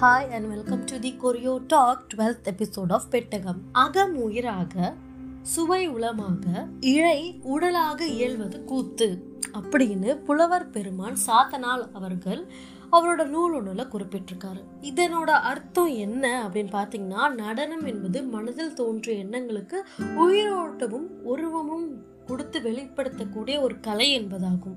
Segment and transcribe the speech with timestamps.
[0.00, 4.94] Hi and welcome to the choreo talk twelfth episode of Pettagam அகம் உயிராக
[5.42, 9.08] சுவை உளமாக இழை உடலாக இயல்வது கூத்து
[9.52, 12.46] அப்படின்னு புலவர் பெருமான் சாத்தனால் அவர்கள்
[12.92, 14.62] அவரோட நூல் ஒன்றுல குறிப்பிட்டிருக்காரு.
[14.80, 23.80] இதனோட அர்த்தம் என்ன அப்படின்னு பார்த்தீங்கன்னா நடனம் என்பது மனதில் தோன்றிய எண்ணங்களுக்கு உயிரோட்டமும் உருவமும் கொடுத்து வெளிப்படுத்தக்கூடிய ஒரு
[23.80, 24.76] கலை என்பதாகும்.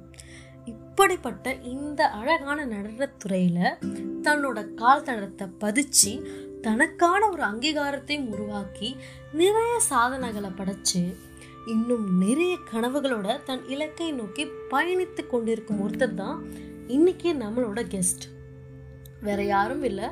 [0.96, 3.60] அப்படிப்பட்ட இந்த அழகான நடனத்துறையில
[4.21, 6.11] தன்னோட கால் தடத்தை பதிச்சு
[6.61, 8.96] தனக்கான ஒரு அங்கீகாரத்தையும் உருவாக்கி
[9.34, 11.15] நிறைய சாதனைகளை படைச்சு
[11.68, 16.46] இன்னும் நிறைய கனவுகளோட தன் இலக்கை நோக்கி பயணித்து கொண்டிருக்கும் ஒருத்தர் தான்
[16.87, 18.25] இன்னைக்கு நம்மளோட கெஸ்ட்
[19.21, 20.10] வேற யாரும் இல்லை.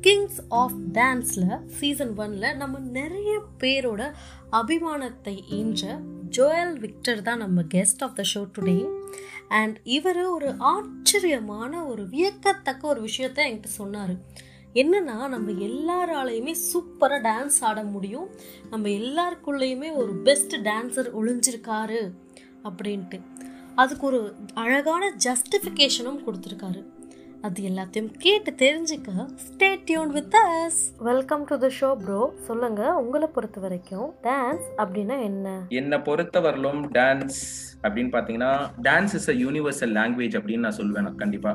[0.00, 4.12] கிங்ஸ் ஆஃப் டான்ஸில் சீசன் ஒன்ல நம்ம நிறைய பேரோட
[4.52, 8.88] அபிமானத்தை ஈன்ற ஜோயல் விக்டர் தான் நம்ம guest of the show today
[9.48, 14.14] and இவர் ஒரு ஆச்சரியமான ஒரு வியக்கத்தக்க ஒரு விஷயத்த என்கிட்ட சொன்னார்.
[14.74, 18.28] என்னன்னா நம்ம எல்லாராலையுமே சூப்பராக டான்ஸ் ஆட முடியும்.
[18.70, 22.12] நம்ம எல்லாருக்குள்ளேயுமே ஒரு பெஸ்ட் டான்ஸர் ஒளிஞ்சிருக்காரு
[22.64, 23.20] அப்படின்ட்டு.
[23.74, 26.82] அதுக்கு ஒரு அழகான ஜஸ்டிஃபிகேஷனும் கொடுத்துருக்காரு.
[27.44, 29.10] அது எல்லாத்தையும் கேட்டு தெரிஞ்சுக்க
[29.44, 35.16] stay tuned with us welcome to the show bro சொல்லுங்க உங்களை பொறுத்த வரைக்கும் டான்ஸ் அப்படின்னா
[35.28, 35.48] என்ன?
[35.80, 37.40] என்னை பொறுத்தவரையிலும் டான்ஸ்
[37.84, 38.50] அப்படின்னு பாத்தீங்கன்னா
[38.82, 41.52] dance is a universal language அப்படின்னு நான் சொல்வேன் நான் கண்டிப்பா.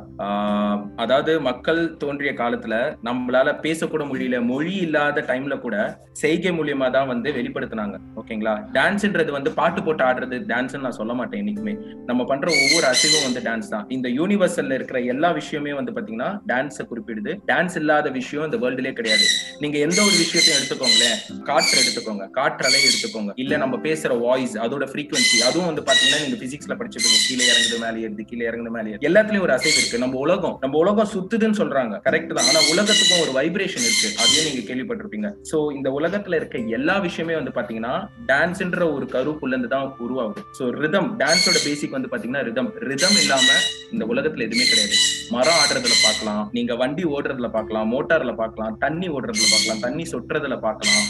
[1.03, 5.75] அதாவது மக்கள் தோன்றிய காலத்துல நம்மளால பேசக்கூட முடியல மொழி இல்லாத டைம்ல கூட
[6.21, 8.55] செய்கை மூலியமா தான் வந்து வெளிப்படுத்தினாங்க ஓகேங்களா?
[8.77, 11.75] டான்ஸ்ன்றது வந்து பாட்டு போட்டு ஆடுறது டான்ஸ்னு நான் சொல்ல மாட்டேன் என்னைக்குமே.
[12.09, 13.85] நம்ம பண்ற ஒவ்வொரு அசைவும் வந்து டான்ஸ் தான்.
[13.89, 17.37] இந்த யூனிவர்சல்ல இருக்கிற எல்லா விஷயமே வந்து பாத்தீங்கன்னா டான்ஸை குறிப்பிடுது.
[17.47, 19.25] டான்ஸ் இல்லாத விஷயம் இந்த வேர்ல்டுலே கிடையாது.
[19.59, 21.43] நீங்க எந்த ஒரு விஷயத்தையும் எடுத்துக்கோங்களேன்.
[21.43, 22.25] காற்று எடுத்துக்கோங்க.
[22.33, 23.31] காற்றலை எடுத்துக்கோங்க.
[23.35, 28.07] இல்ல நம்ம பேசுற வாய்ஸ் அதோட ஃப்ரீக்வன்சி அதுவும் வந்து பாத்தீங்கன்னா நீங்க பிசிக்ஸ்ல படிச்சிருப்பீங்க கீழே இறங்குது மேலே
[28.07, 29.05] ஏறுது கீழே இறங்குது மேலே ஏறுது.
[29.09, 29.97] எல்லாத்துலயும் ஒரு அசைவு இருக்கு.
[29.97, 31.95] நம்ம உலகம் நம்ம உலகம் சுத்துதுன்னு சொல்றாங்க.
[32.09, 32.47] கரெக்ட் தான்.
[32.47, 34.09] ஆனா உலகத்துக்கும் ஒரு வைப்ரேஷன் இருக்கு.
[34.17, 35.31] அதையும் நீங்க கேள்விப்பட்டிருப்பீங்க.
[35.51, 37.93] சோ இந்த உலகத்துல இருக்க எல்லா விஷயமே வந்து பாத்தீங்கன்னா
[38.27, 40.43] டான்ஸ்ன்ற ஒரு கருப்புல இருந்து தான் உருவாகுது.
[40.59, 43.47] சோ ரிதம் டான்ஸோட பேசிக் வந்து பாத்தீங்கன்னா ரிதம் ரிதம் இல்லாம
[43.91, 44.95] இந்த உலகத்துல எதுவுமே கிடையாது.
[45.29, 46.43] மரம் ஆடுறதுல பார்க்கலாம்.
[46.57, 51.07] நீங்க வண்டி ஓடுறதுல பார்க்கலாம் மோட்டார்ல பார்க்கலாம் தண்ணி ஓடுறதுல பார்க்கலாம் தண்ணி சொட்டுறதுல பார்க்கலாம்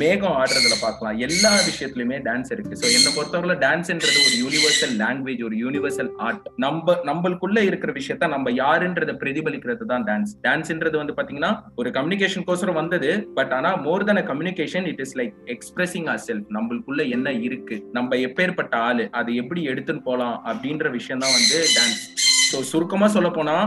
[0.00, 1.16] மேகம் ஆடுறதுல பார்க்கலாம்.
[1.26, 2.74] எல்லா விஷயத்துலயுமே டான்ஸ் இருக்கு.
[2.80, 8.52] சோ என்னை பொறுத்தவரை டான்ஸ்ன்றது ஒரு யூனிவர்சல் லாங்குவேஜ் ஒரு யூனிவர்சல் ஆர்ட் நம்ம நம்மளுக்குள்ள இருக்கிற விஷயத்த நம்ம
[8.60, 11.52] யாருன்றத பிரதிபலிக்கிறது தான் டான்ஸ் டான்ஸ்ன்றது வந்து பாத்தீங்கன்னா
[11.82, 17.08] ஒரு கம்யூனிகேஷன் கோசரம் வந்தது பட் ஆனா more than communication it is like expressing ourself நம்மளுக்குள்ள
[17.16, 17.78] என்ன இருக்கு?
[17.98, 19.06] நம்ம எப்பேற்பட்ட ஆளு?
[19.20, 20.38] அதை எப்படி எடுத்துன்னு போலாம்?
[20.52, 22.02] அப்படின்ற விஷயம் தான் வந்து டான்ஸ்
[22.50, 23.66] ஸோ சுருக்கமாக சொல்ல போனால்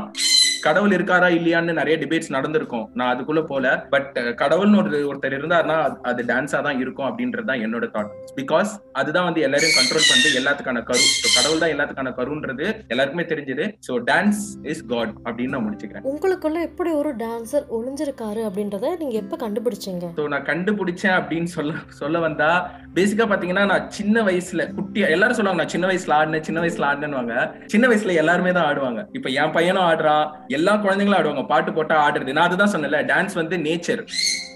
[0.66, 2.86] கடவுள் இருக்காரா இல்லையான்னு நிறைய டிபேட்ஸ் நடந்திருக்கும்.
[3.00, 5.78] நான் அதுக்குள்ள போல பட் கடவுள்னு ஒரு ஒருத்தர் இருந்தாருன்னா
[6.10, 10.84] அது டான்ஸா தான் இருக்கும் அப்படின்றது தான் என்னோட தாட் பிகாஸ் அதுதான் வந்து எல்லாரையும் கண்ட்ரோல் பண்ணி எல்லாத்துக்கான
[10.90, 11.04] கரு
[11.38, 13.66] கடவுள் தான் எல்லாத்துக்கான கருன்றது எல்லாருக்குமே தெரிஞ்சது.
[13.88, 14.42] ஸோ டான்ஸ்
[14.74, 16.06] இஸ் காட் அப்படின்னு நான் முடிச்சுக்கிறேன்.
[16.12, 20.06] உங்களுக்குள்ள எப்படி ஒரு டான்சர் ஒளிஞ்சிருக்காரு அப்படின்றத நீங்க எப்ப கண்டுபிடிச்சீங்க?
[20.20, 22.50] ஸோ நான் கண்டுபிடிச்சேன் அப்படின்னு சொல்ல சொல்ல வந்தா
[22.98, 27.44] பேசிக்கா பாத்தீங்கன்னா நான் சின்ன வயசுல குட்டியா எல்லாரும் சொல்லுவாங்க நான் சின்ன வயசுல ஆடினேன் சின்ன வயசுல ஆடினேன்னு
[27.74, 29.02] சின்ன வயசுல எல்லாருமே தான் ஆடுவாங்க.
[29.18, 30.26] இப்ப என் பையனும் ஆடுறான்
[30.60, 31.46] எல்லா குழந்தைங்களும் ஆடுவாங்க.
[31.46, 32.32] பாட்டு போட்டா ஆடுறது.
[32.38, 34.02] நான் அதுதான் சொன்னேன்ல டான்ஸ் வந்து நேச்சர்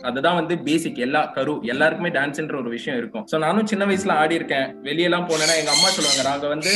[0.09, 3.25] அதுதான் வந்து பேசிக் எல்லா கரு எல்லாருக்குமே டான்ஸ்ன்ற ஒரு விஷயம் இருக்கும்.
[3.31, 6.73] சோ நானும் சின்ன வயசுல ஆடி இருக்கேன் வெளியெல்லாம் போனேன்னா எங்க அம்மா சொல்லுவாங்க நாங்க வந்து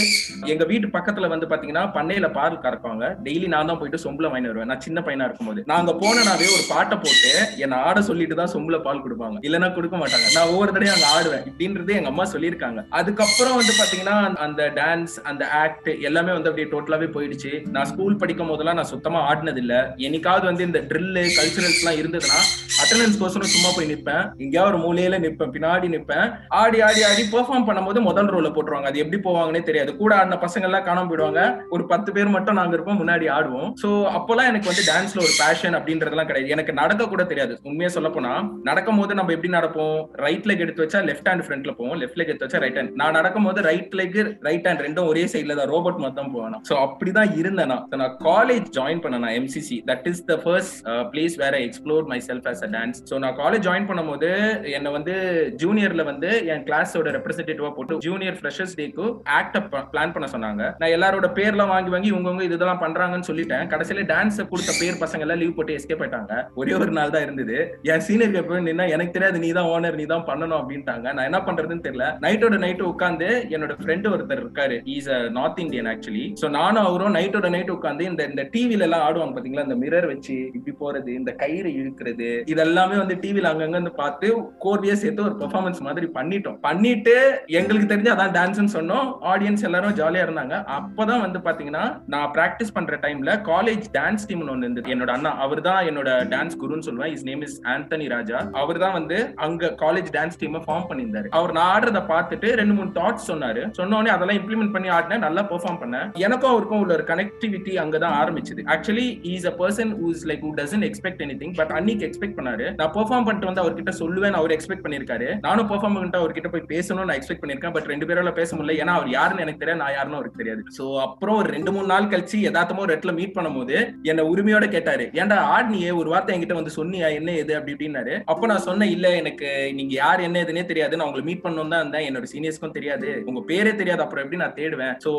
[0.53, 3.03] எங்க வீட்டு பக்கத்துல வந்து பாத்தீங்கன்னா பண்ணையில பால் கறப்பாங்க.
[3.27, 4.69] டெய்லி நான் தான் போயிட்டு சொம்புல வாங்கி வருவேன்.
[4.71, 5.61] நான் சின்ன பையனா இருக்கும்போது.
[5.73, 7.31] நாங்க போனனாவே ஒரு பாட்டை போட்டு
[7.65, 9.39] என்ன ஆட சொல்லிட்டு தான் சொம்புல பால் கொடுப்பாங்க.
[9.47, 10.27] இல்லைன்னா கொடுக்க மாட்டாங்க.
[10.37, 11.45] நான் ஒவ்வொரு தடையும் அங்க ஆடுவேன்.
[11.51, 12.81] இப்படின்றது எங்க அம்மா சொல்லியிருக்காங்க.
[12.99, 17.53] அதுக்கப்புறம் வந்து பாத்தீங்கன்னா அந்த டான்ஸ் அந்த ஆக்ட் எல்லாமே வந்து அப்படியே டோட்டலாவே போயிடுச்சு.
[17.77, 19.75] நான் ஸ்கூல் படிக்கும் போதெல்லாம் நான் சுத்தமா ஆடினது இல்ல
[20.07, 22.39] என்னைக்காவது வந்து இந்த ட்ரில்லு கல்ச்சுரல்ஸ் எல்லாம் இருந்ததுன்னா
[22.81, 24.23] அட்டண்டன்ஸ் கோசரம் சும்மா போய் நிப்பேன்.
[24.43, 26.27] எங்கேயாவது ஒரு மூலையில நிப்பேன் பின்னாடி நிப்பேன்.
[26.61, 28.89] ஆடி ஆடி ஆடி பெர்ஃபார்ம் பண்ணும்போது முதல் ரோல போட்டுருவாங்க.
[28.91, 29.91] அது எப்படி போவாங்கன்னே தெரியாது.
[30.01, 31.41] கூட ஆடின பசங்க எல்லாம் காணாம போயிடுவாங்க.
[31.75, 33.69] ஒரு பத்து பேர் மட்டும் நாங்க இருப்போம் முன்னாடி ஆடுவோம்.
[33.83, 36.53] சோ அப்போல்லாம் எனக்கு வந்து டான்ஸ்ல ஒரு பேஷன் அப்படின்றதெல்லாம் கிடையாது.
[36.57, 37.53] எனக்கு நடக்க கூட தெரியாது.
[37.69, 38.33] உண்மையா சொல்ல போனா
[38.69, 39.97] நடக்கும் போது நம்ம எப்படி நடப்போம்?
[40.25, 41.97] ரைட் லெக் எடுத்து வச்சா லெஃப்ட் ஹேண்ட் ஃப்ரண்ட்ல போவோம்.
[42.03, 45.25] லெஃப்ட் லெக் எடுத்து வச்சா ரைட் ஹேண்ட் நான் நடக்கும் போது ரைட் லெக் ரைட் ஹேண்ட் ரெண்டும் ஒரே
[45.33, 45.71] சைட்ல தான்.
[45.75, 46.57] ரோபோட் மொத்தம் போவேன்.
[46.69, 47.73] சோ அப்படிதான் இருந்தேன்.
[48.01, 50.77] நான் காலேஜ் ஜாயின் பண்ணேன் MCC that is the first
[51.13, 54.29] place where explore myself as a dance so நான் காலேஜ் ஜாயின் பண்ணும்போது
[54.77, 55.13] என்னை வந்து
[55.61, 59.05] ஜூனியர்ல வந்து என் கிளாஸோட ரெப்ரஸன்டேட்டிவா போட்டு ஜூனியர் ஃப்ரெஷர்ஸ் டேக்கு
[59.37, 59.57] ஆக்ட்
[59.93, 60.63] பிளான் பண்ண சொன்னாங்க.
[60.81, 63.65] நான் எல்லாரோட பேர்லாம் வாங்கி வாங்கி இவங்க இதெல்லாம் பண்றாங்கன்னு சொல்லிட்டேன்.
[63.73, 66.33] கடைசியில டான்ஸ் கொடுத்த பேர் பசங்க எல்லாம் லீவ் போட்டு எஸ்கேப் ஆயிட்டாங்க.
[66.61, 67.57] ஒரே ஒரு நாள் தான் இருந்தது.
[67.93, 71.07] என் சீனியர் போய் நின்னா எனக்கு தெரியாது நீ தான் ஓனர் நீ தான் பண்ணணும் அப்படின்ட்டாங்க.
[71.15, 72.07] நான் என்ன பண்றதுன்னு தெரியல.
[72.25, 74.77] நைட்டோட நைட்டு உட்காந்து என்னோட ஃப்ரெண்ட் ஒருத்தர் இருக்காரு.
[74.95, 79.05] Is a North Indian actually so நானும் அவரும் நைட்டோட நைட் உட்காந்து இந்த இந்த டிவில எல்லாம்
[79.07, 79.67] ஆடுவாங்க பாத்தீங்களா?
[79.69, 84.27] இந்த மிரர் வச்சு இப்படி போறது இந்த கயிறு இழுக்கிறது இதெல்லாம் எல்லாமே வந்து டிவில அங்கங்க வந்து பார்த்து
[84.63, 86.57] கோர்வையா சேர்த்து ஒரு பெர்ஃபார்மன்ஸ் மாதிரி பண்ணிட்டோம்.
[86.65, 87.15] பண்ணிட்டு
[87.59, 89.07] எங்களுக்கு தெரிஞ்சு அதான் டான்ஸ்னு சொன்னோம்.
[89.31, 90.55] ஆடியன்ஸ் எல்லாரும் ஜாலியா இருந்தாங்க.
[90.77, 94.91] அப்பதான் வந்து பாத்தீங்கன்னா நான் பிராக்டிஸ் பண்ற டைம்ல காலேஜ் டான்ஸ் டீம் ஒன்னு இருந்தது.
[94.95, 97.13] என்னோட அண்ணா அவர் தான் என்னோட டான்ஸ் குருன்னு சொல்லுவேன்.
[97.15, 101.31] His name is Anthony Raja அவர் தான் வந்து அங்க காலேஜ் டான்ஸ் டீம் ஃபார்ம் பண்ணியிருந்தாரு.
[101.39, 103.63] அவர் நான் ஆடுறத பார்த்துட்டு ரெண்டு மூணு தாட்ஸ் சொன்னாரு.
[103.79, 105.25] சொன்னோடனே அதெல்லாம் இம்ப்ளிமெண்ட் பண்ணி ஆடினேன்.
[105.27, 106.07] நல்லா பெர்ஃபார்ம் பண்ணேன்.
[106.27, 108.61] எனக்கும் அவருக்கும் உள்ள ஒரு கனெக்டிவிட்டி அங்கதான் ஆரம்பிச்சது.
[108.75, 112.67] Actually is a person who's like who doesn't expect anything but அன்னைக்கு எக்ஸ்பெக்ட் பண்ணாரு.
[112.81, 117.07] நான் பெர்ஃபார்ம் பண்ணிட்டு வந்து அவர்கிட்ட சொல்லுவேன் அவர் எக்ஸ்பெக்ட் பண்ணிருக்காரு நானும் பெர்ஃபார்ம் பண்ணிட்டு அவர்கிட்ட போய் பேசணும்னு
[117.09, 118.75] நான் எக்ஸ்பெக்ட் பண்ணிருக்கேன் பட் ரெண்டு பேரால பேச முடியல.
[118.81, 120.61] ஏன்னா அவர் யாருன்னு எனக்கு தெரியாது நான் யாருன்னு அவருக்கு தெரியாது.
[120.77, 123.75] சோ அப்புறம் ஒரு ரெண்டு மூணு நாள் கழிச்சு யதார்த்தமா ஒரு இடத்துல மீட் பண்ணும்போது
[124.11, 125.05] என்ன உரிமையோட கேட்டாரு.
[125.21, 127.09] ஏன்டா ஆடினியே ஒரு வார்த்தை என்கிட்ட வந்து சொன்னியா?
[127.19, 128.13] என்ன எது அப்படி இப்படின்னாரு.
[128.33, 129.49] அப்ப நான் சொன்னேன் இல்ல எனக்கு
[129.79, 130.97] நீங்க யார் என்ன எதுனே தெரியாது.
[130.97, 132.07] நான் உங்களை மீட் பண்ணணும் தான் இருந்தேன்.
[132.09, 133.09] என்னோட சீனியர்ஸ்க்கும் தெரியாது.
[133.29, 134.03] உங்க பேரே தெரியாது.
[134.05, 134.93] அப்புறம் எப்படி நான் தேடுவேன்?
[135.05, 135.13] சோ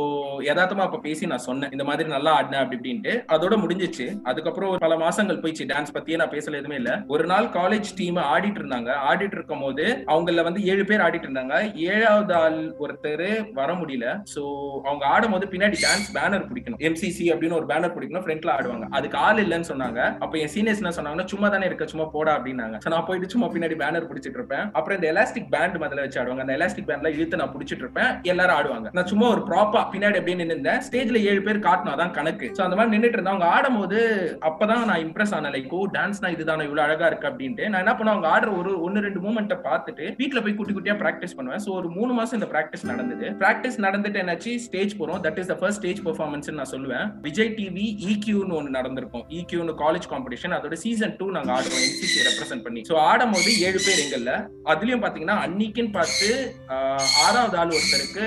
[0.48, 1.70] யதார்த்தமா அப்ப பேசி நான் சொன்னேன்.
[1.70, 3.14] இந்த மாதிரி நல்லா ஆடினேன் அப்படி இப்படின்ட்டு.
[3.36, 4.08] அதோட முடிஞ்சிச்சு.
[4.32, 5.70] அதுக்கப்புறம் ஒரு பல மாசங்கள் போயிடுச்சு.
[5.74, 6.92] டான்ஸ் பத்தியே நான் பேசல எதுவுமே இல்ல.
[7.14, 8.90] ஒரு நாள் காலேஜ் டீம் ஆடிட்டு இருந்தாங்க.
[9.10, 11.54] ஆடிட்டு இருக்கும் போது அவங்கள வந்து ஏழு பேர் ஆடிட்டு இருந்தாங்க.
[11.92, 13.26] ஏழாவது ஆள் ஒருத்தர்
[13.60, 14.06] வர முடியல.
[14.34, 14.42] சோ
[14.88, 16.80] அவங்க ஆடும் போது பின்னாடி டான்ஸ் பேனர் பிடிக்கணும்.
[16.88, 18.24] எம்சிசி அப்படின்னு ஒரு பேனர் பிடிக்கணும்.
[18.26, 18.88] ஃப்ரண்ட்ல ஆடுவாங்க.
[18.98, 20.00] அதுக்கு ஆள் இல்லைன்னு சொன்னாங்க.
[20.26, 22.78] அப்ப என் சீனியர்ஸ் என்ன சொன்னாங்கன்னா சும்மா தானே இருக்க சும்மா போடா அப்படின்னாங்க.
[22.94, 24.64] நான் போயிட்டு சும்மா பின்னாடி பேனர் பிடிச்சிட்டு இருப்பேன்.
[24.78, 26.44] அப்புறம் இந்த எலாஸ்டிக் பேண்ட் முதல்ல வச்சு ஆடுவாங்க.
[26.46, 28.10] அந்த எலாஸ்டிக் பேண்ட்ல இழுத்து நான் பிடிச்சிட்டு இருப்பேன்.
[28.32, 28.88] எல்லாரும் ஆடுவாங்க.
[28.98, 32.48] நான் சும்மா ஒரு ப்ராப்பா பின்னாடி அப்படியே நின்று ஸ்டேஜ்ல ஏழு பேர் காட்டணும் அதான் கணக்கு.
[32.56, 33.98] சோ அந்த மாதிரி நின்றுட்டு இருந்தா அவங்க ஆடும் போது
[34.50, 36.66] அப்பதான் நான் இம்ப்ரெஸ் ஆன லைக் ஓ டான்ஸ்னா இதுதானே?
[36.68, 40.42] இவ்வளவு அழகா இருக்கு அப்படின்ட்டு நான் என்ன பண்ணுவேன் அவங்க ஆடுற ஒரு ஒன்னு ரெண்டு மூமெண்ட்டை பார்த்துட்டு வீட்டில்
[40.44, 41.62] போய் குட்டி குட்டியா ப்ராக்டிஸ் பண்ணுவேன்.
[41.64, 43.26] ஸோ ஒரு மூணு மாசம் இந்த ப்ராக்டிஸ் நடந்தது.
[43.40, 44.52] ப்ராக்டிஸ் நடந்துட்டு என்னாச்சு?
[44.66, 45.20] ஸ்டேஜ் போறோம்.
[45.24, 47.06] That is the first stage performance நான் சொல்லுவேன்.
[47.26, 49.24] விஜய் டிவி இக்யூன்னு ஒன்று நடந்திருக்கும்.
[49.38, 52.82] இக்யூன்னு காலேஜ் காம்படிஷன் அதோட சீசன் டூ நாங்கள் ஆடுவோம் என்சிசி ரெப்ரசென்ட் பண்ணி.
[52.90, 54.34] ஸோ ஆடும் போது ஏழு பேர் எங்கல்ல
[54.74, 56.30] அதுலயும் பாத்தீங்கன்னா அன்னைக்குன்னு பார்த்து
[57.26, 58.24] ஆறாவது ஆள் ஒருத்தருக்கு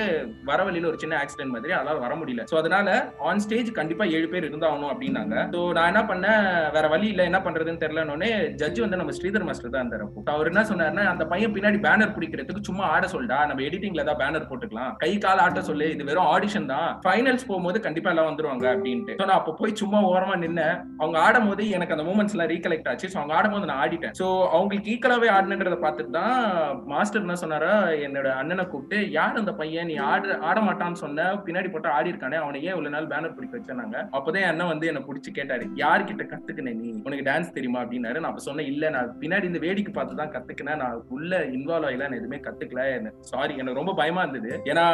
[0.50, 2.44] வரவழியில் ஒரு சின்ன ஆக்சிடென்ட் மாதிரி அதால வர முடியல.
[2.52, 2.88] ஸோ அதனால
[3.30, 5.34] ஆன் ஸ்டேஜ் கண்டிப்பா ஏழு பேர் இருந்தாகணும் அப்படின்னாங்க.
[5.56, 6.44] ஸோ நான் என்ன பண்ணேன்
[6.78, 7.26] வேற வழி இல்லை.
[7.32, 8.30] என்ன பண்றதுன்னு தெரியலன்னு
[8.60, 10.22] ஜட்ஜ் வந்து நம்ம ஸ்ரீதர் மாஸ்டர் தான் இருந்தார் அப்போ.
[10.34, 13.38] அவர் என்ன சொன்னாருன்னா அந்த பையன் பின்னாடி பேனர் பிடிக்கிறதுக்கு சும்மா ஆட சொல்டா.
[13.50, 14.92] நம்ம எடிட்டிங்ல தான் பேனர் போட்டுக்கலாம்.
[15.02, 15.88] கை கால் ஆட்ட சொல்லு.
[15.94, 16.88] இது வெறும் ஆடிஷன் தான்.
[17.06, 19.16] ஃபைனல்ஸ் போகும்போது கண்டிப்பா எல்லாம் வந்துருவாங்க அப்படின்ட்டு.
[19.22, 20.76] நான் அப்போ போய் சும்மா ஓரமா நின்னேன்.
[21.02, 23.10] அவங்க ஆடும் போது எனக்கு அந்த மூமெண்ட்ஸ் எல்லாம் ரீகலெக்ட் ஆச்சு.
[23.12, 24.14] ஸோ அவங்க ஆடும்போது நான் ஆடிட்டேன்.
[24.20, 26.36] ஸோ அவங்களுக்கு ஈக்குவலாவே ஆடினன்றதை பார்த்துட்டு தான்
[26.94, 27.72] மாஸ்டர் என்ன சொன்னாரா
[28.06, 29.88] என்னோட அண்ணனை கூப்பிட்டு யார் அந்த பையன்?
[29.92, 31.28] நீ ஆட ஆட மாட்டான்னு சொன்ன.
[31.46, 32.38] பின்னாடி போட்டு ஆடி இருக்கானே.
[32.44, 36.24] அவனை ஏன் இவ்வளவு நாள் பேனர் பிடிக்க வச்சாங்க அப்பதான் என் அண்ணன் வந்து என்ன பிடிச்சி கேட்டாரு யார்கிட்ட
[36.32, 36.90] கத்துக்கின நீ?
[37.06, 37.80] உனக்கு டான்ஸ் தெரியுமா?
[37.84, 38.20] அப்படின்னாரு.
[38.22, 40.80] நான் அப்ப சொன்னேன் இல்ல நான் பின்னாடி இந்த வேடிக்கை பார்த்து தான் கத்துக்கினேன்.
[40.84, 42.82] நான் உள்ள இன்வால்வ் ஆகல நான் எதுவுமே கத்துக்கல.
[43.32, 44.52] சாரி எனக்கு ரொம்ப பயமா இருந்தது.
[44.70, 44.84] ஏன்னா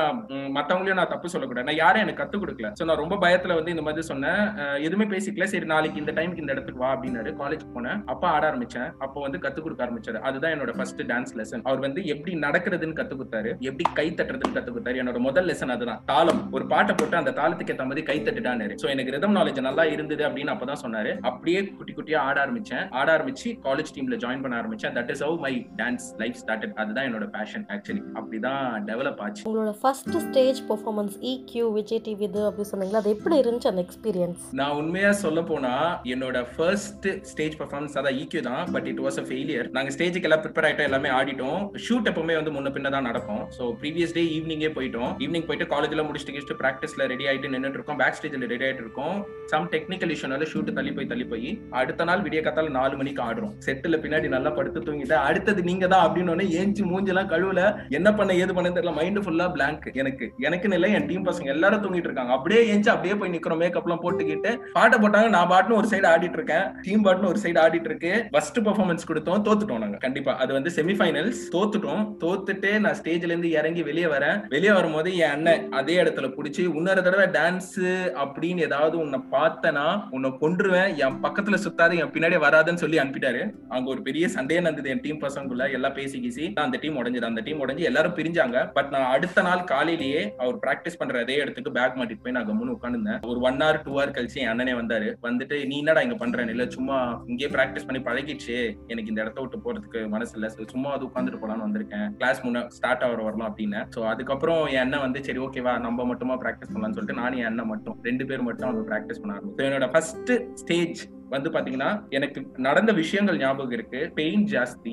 [0.56, 1.68] மத்தவங்களையும் நான் தப்பு சொல்லக்கூடாது.
[1.68, 2.70] நான் யாரும் எனக்கு கத்து கொடுக்கல.
[2.78, 4.42] சோ நான் ரொம்ப பயத்துல வந்து இந்த மாதிரி சொன்னேன்.
[4.86, 5.46] எதுவுமே பேசிக்கல.
[5.54, 7.32] சரி நாளைக்கு இந்த டைம்க்கு இந்த இடத்துக்கு வா அப்படின்னாரு.
[7.42, 8.00] காலேஜ் போனேன்.
[8.14, 8.88] அப்ப ஆட ஆரம்பிச்சேன்.
[9.06, 10.20] அப்போ வந்து கத்து கொடுக்க ஆரம்பிச்சாரு.
[10.30, 13.52] அதுதான் என்னோட ஃபர்ஸ்ட் டான்ஸ் லெசன் அவர் வந்து எப்படி நடக்கிறதுன்னு கத்து கொடுத்தாரு.
[13.70, 15.00] எப்படி கை தட்டுறதுன்னு கத்து கொடுத்தாரு.
[15.02, 16.00] என்னோட முதல் லெசன் அதுதான்.
[16.12, 16.42] தாளம்.
[16.56, 20.22] ஒரு பாட்டை போட்டு அந்த தாளத்துக்கு ஏத்த மாதிரி கை தட்டுட்டாரு சோ எனக்கு ரிதம் நாலேஜ் நல்லா இருந்தது
[20.28, 21.12] அப்படின்னு அப்பதான் சொன்னாரு.
[21.30, 22.84] அப்படியே குட்டி குட்டியா ஆட ஆரம்பிச்சேன்.
[23.00, 24.94] ஆட ஆரம்பிச்சு காலேஜ் டீம்ல ஜாயின் பண்ண ஆரம்பிச்சேன்.
[24.98, 29.44] That is how my dance life started அதுதான் என்னோட பேஷன் ஆக்சுவலி அப்படிதான் டெவலப் ஆச்சு.
[29.48, 33.02] உங்களோட first stage performance EQ Vijay TV இது அப்படி சொன்னீங்களா?
[33.02, 35.74] அது எப்படி இருந்துச்சு அந்த எக்ஸ்பீரியன்ஸ் நான் உண்மையா சொல்ல போனா
[36.14, 40.44] என்னோட ஃபர்ஸ்ட் ஸ்டேஜ் பர்ஃபார்மன்ஸ் அதான் ஈக்யூ தான் but it was a failure நாங்க ஸ்டேஜுக்கு எல்லாம்
[40.44, 41.60] ப்ரிப்பேர் ஆயிட்டோம் எல்லாமே ஆடிட்டோம்.
[41.86, 43.42] ஷூட் எப்பவுமே வந்து முன்ன பின்ன தான் நடக்கும்.
[43.56, 45.10] ஸோ ப்ரீவியஸ் டே ஈவினிங்கே போயிட்டோம்.
[45.24, 47.98] ஈவினிங் போயிட்டு காலேஜ்ல முடிச்சுட்டு கிச்சுட்டு ப்ராக்டிஸ்ல ரெடி ஆயிட்டு நின்னுட்டு இருக்கோம்.
[48.02, 49.16] பேக் ஸ்டேஜ்ல ரெடி ஆயிட்டு இருக்கோம்.
[49.52, 51.50] சம் டெக்னிக்கல் இஷ்யூனால ஷூட் தள்ளி போய் தள்ளி போய்
[51.80, 53.54] அடுத்த நாள் விடிய காத்தால நாலு மணிக்கு ஆடுறோம்.
[53.82, 55.22] செட்டுல பின்னாடி நல்லா படுத்து தூங்கிட்டேன்.
[55.30, 57.90] அடுத்தது நீங்க தான் அப்படின்னு ஏஞ்சி மூஞ்செல்லாம் கழுவுல.
[57.90, 58.94] என்ன பண்ண ஏது பண்ண தெரியல.
[58.94, 60.32] மைண்ட் ஃபுல்லா பிளாங்க் எனக்கு.
[60.40, 62.32] எனக்குன்னு இல்லை என் டீம் பசங்க எல்லாரும் தூங்கிட்டு இருக்காங்க.
[62.32, 63.56] அப்படியே ஏஞ்சி அப்படியே போய் நிக்கிறோம்.
[63.56, 64.58] மேக்கப் எல்லாம் போட்டுக்கிட்டு.
[64.72, 65.28] பாட்டை போட்டாங்க.
[65.28, 66.64] நான் பாட்டுன்னு ஒரு சைடு ஆடிட்டு இருக்கேன்.
[66.82, 68.24] டீம் பாட்டுன்னு ஒரு சைடு ஆடிட்டு இருக்கு.
[68.30, 69.42] ஃபர்ஸ்ட் பெர்ஃபார்மன்ஸ் கொடுத்தோம்.
[69.48, 69.96] தோத்துட்டோம் நாங்க.
[69.96, 70.36] கண்டிப்பா.
[70.36, 72.14] அது வந்து செமிஃபைனல்ஸ் தோத்துட்டோம்.
[72.20, 74.46] தோத்துட்டு நான் ஸ்டேஜ்ல இருந்து இறங்கி வெளியே வரேன்.
[74.48, 77.78] வெளியே வரும்போது என் அண்ணன் அதே இடத்துல புடிச்சு இன்னொரு தடவை டான்ஸ்
[78.24, 80.96] அப்படின்னு ஏதாவது உன்னை பார்த்தனா உன்னை கொன்றுவேன்.
[80.96, 83.50] என் பக்கத்துல சுத்தாது என் பின்னாடியே வராதுன்னு சொல்லி அனுப்பிட்டாரு.
[83.76, 87.42] அங்க ஒரு பெரிய சண்டையே நடந்தது என் டீம் பசங்களுக்குள்ள எல்லாம் பேசி கீசி அந்த டீம் உடஞ்சது அந்த
[87.46, 88.58] டீம் உடஞ்சு எல்லாரும் பிரிஞ்சாங்க.
[88.76, 92.76] பட் நான் அடுத்த நாள் காலையிலேயே அவர் பிராக்டிஸ் பண்ற அதே இடத்துக்கு பேக் மாட்டிட்டு போய் நான் கம்முன்னு
[92.76, 95.08] உட்காந்துருந்தேன் ஒரு ஒன் ஹவர் டூ ஹவர் கழிச்சு என் அண்ணனே வந்தாரு.
[95.28, 96.98] வந்துட்டு நீ என்னடா இங்க பண்றேன் இல்ல சும்மா
[97.30, 98.58] இங்கேயே பிராக்டிஸ் பண்ணி பழகிடுச்சு.
[98.92, 100.50] எனக்கு இந்த இடத்த விட்டு போறதுக்கு மனசு இல்ல.
[100.74, 102.06] சும்மா அது உட்காந்துட்டு போலான்னு வந்திருக்கேன்.
[102.20, 103.80] கிளாஸ் முன்ன ஸ்டார்ட் ஆகிற வரலாம் அப்படின்னு.
[103.96, 107.70] சோ அதுக்கப்புறம் என் அண்ணன் வந்து சரி ஓகேவா நம்ம மட்டுமா பிராக்டிஸ் பண்ணலாம்னு சொல்லிட்டு நானும் என் அண்ணன்
[107.72, 111.00] மட்டும் ரெண்டு பேர் மட்டும் அவங்க பிராக்டிஸ் பண்ண ஆரம்பிச்சு என்னோட ஃபர்ஸ்ட் ஸ்டேஜ்
[111.32, 114.10] வந்து பாத்தீங்கன்னா எனக்கு நடந்த விஷயங்கள் ஞாபகம் இருக்கு.
[114.14, 114.92] பெயின் ஜாஸ்தி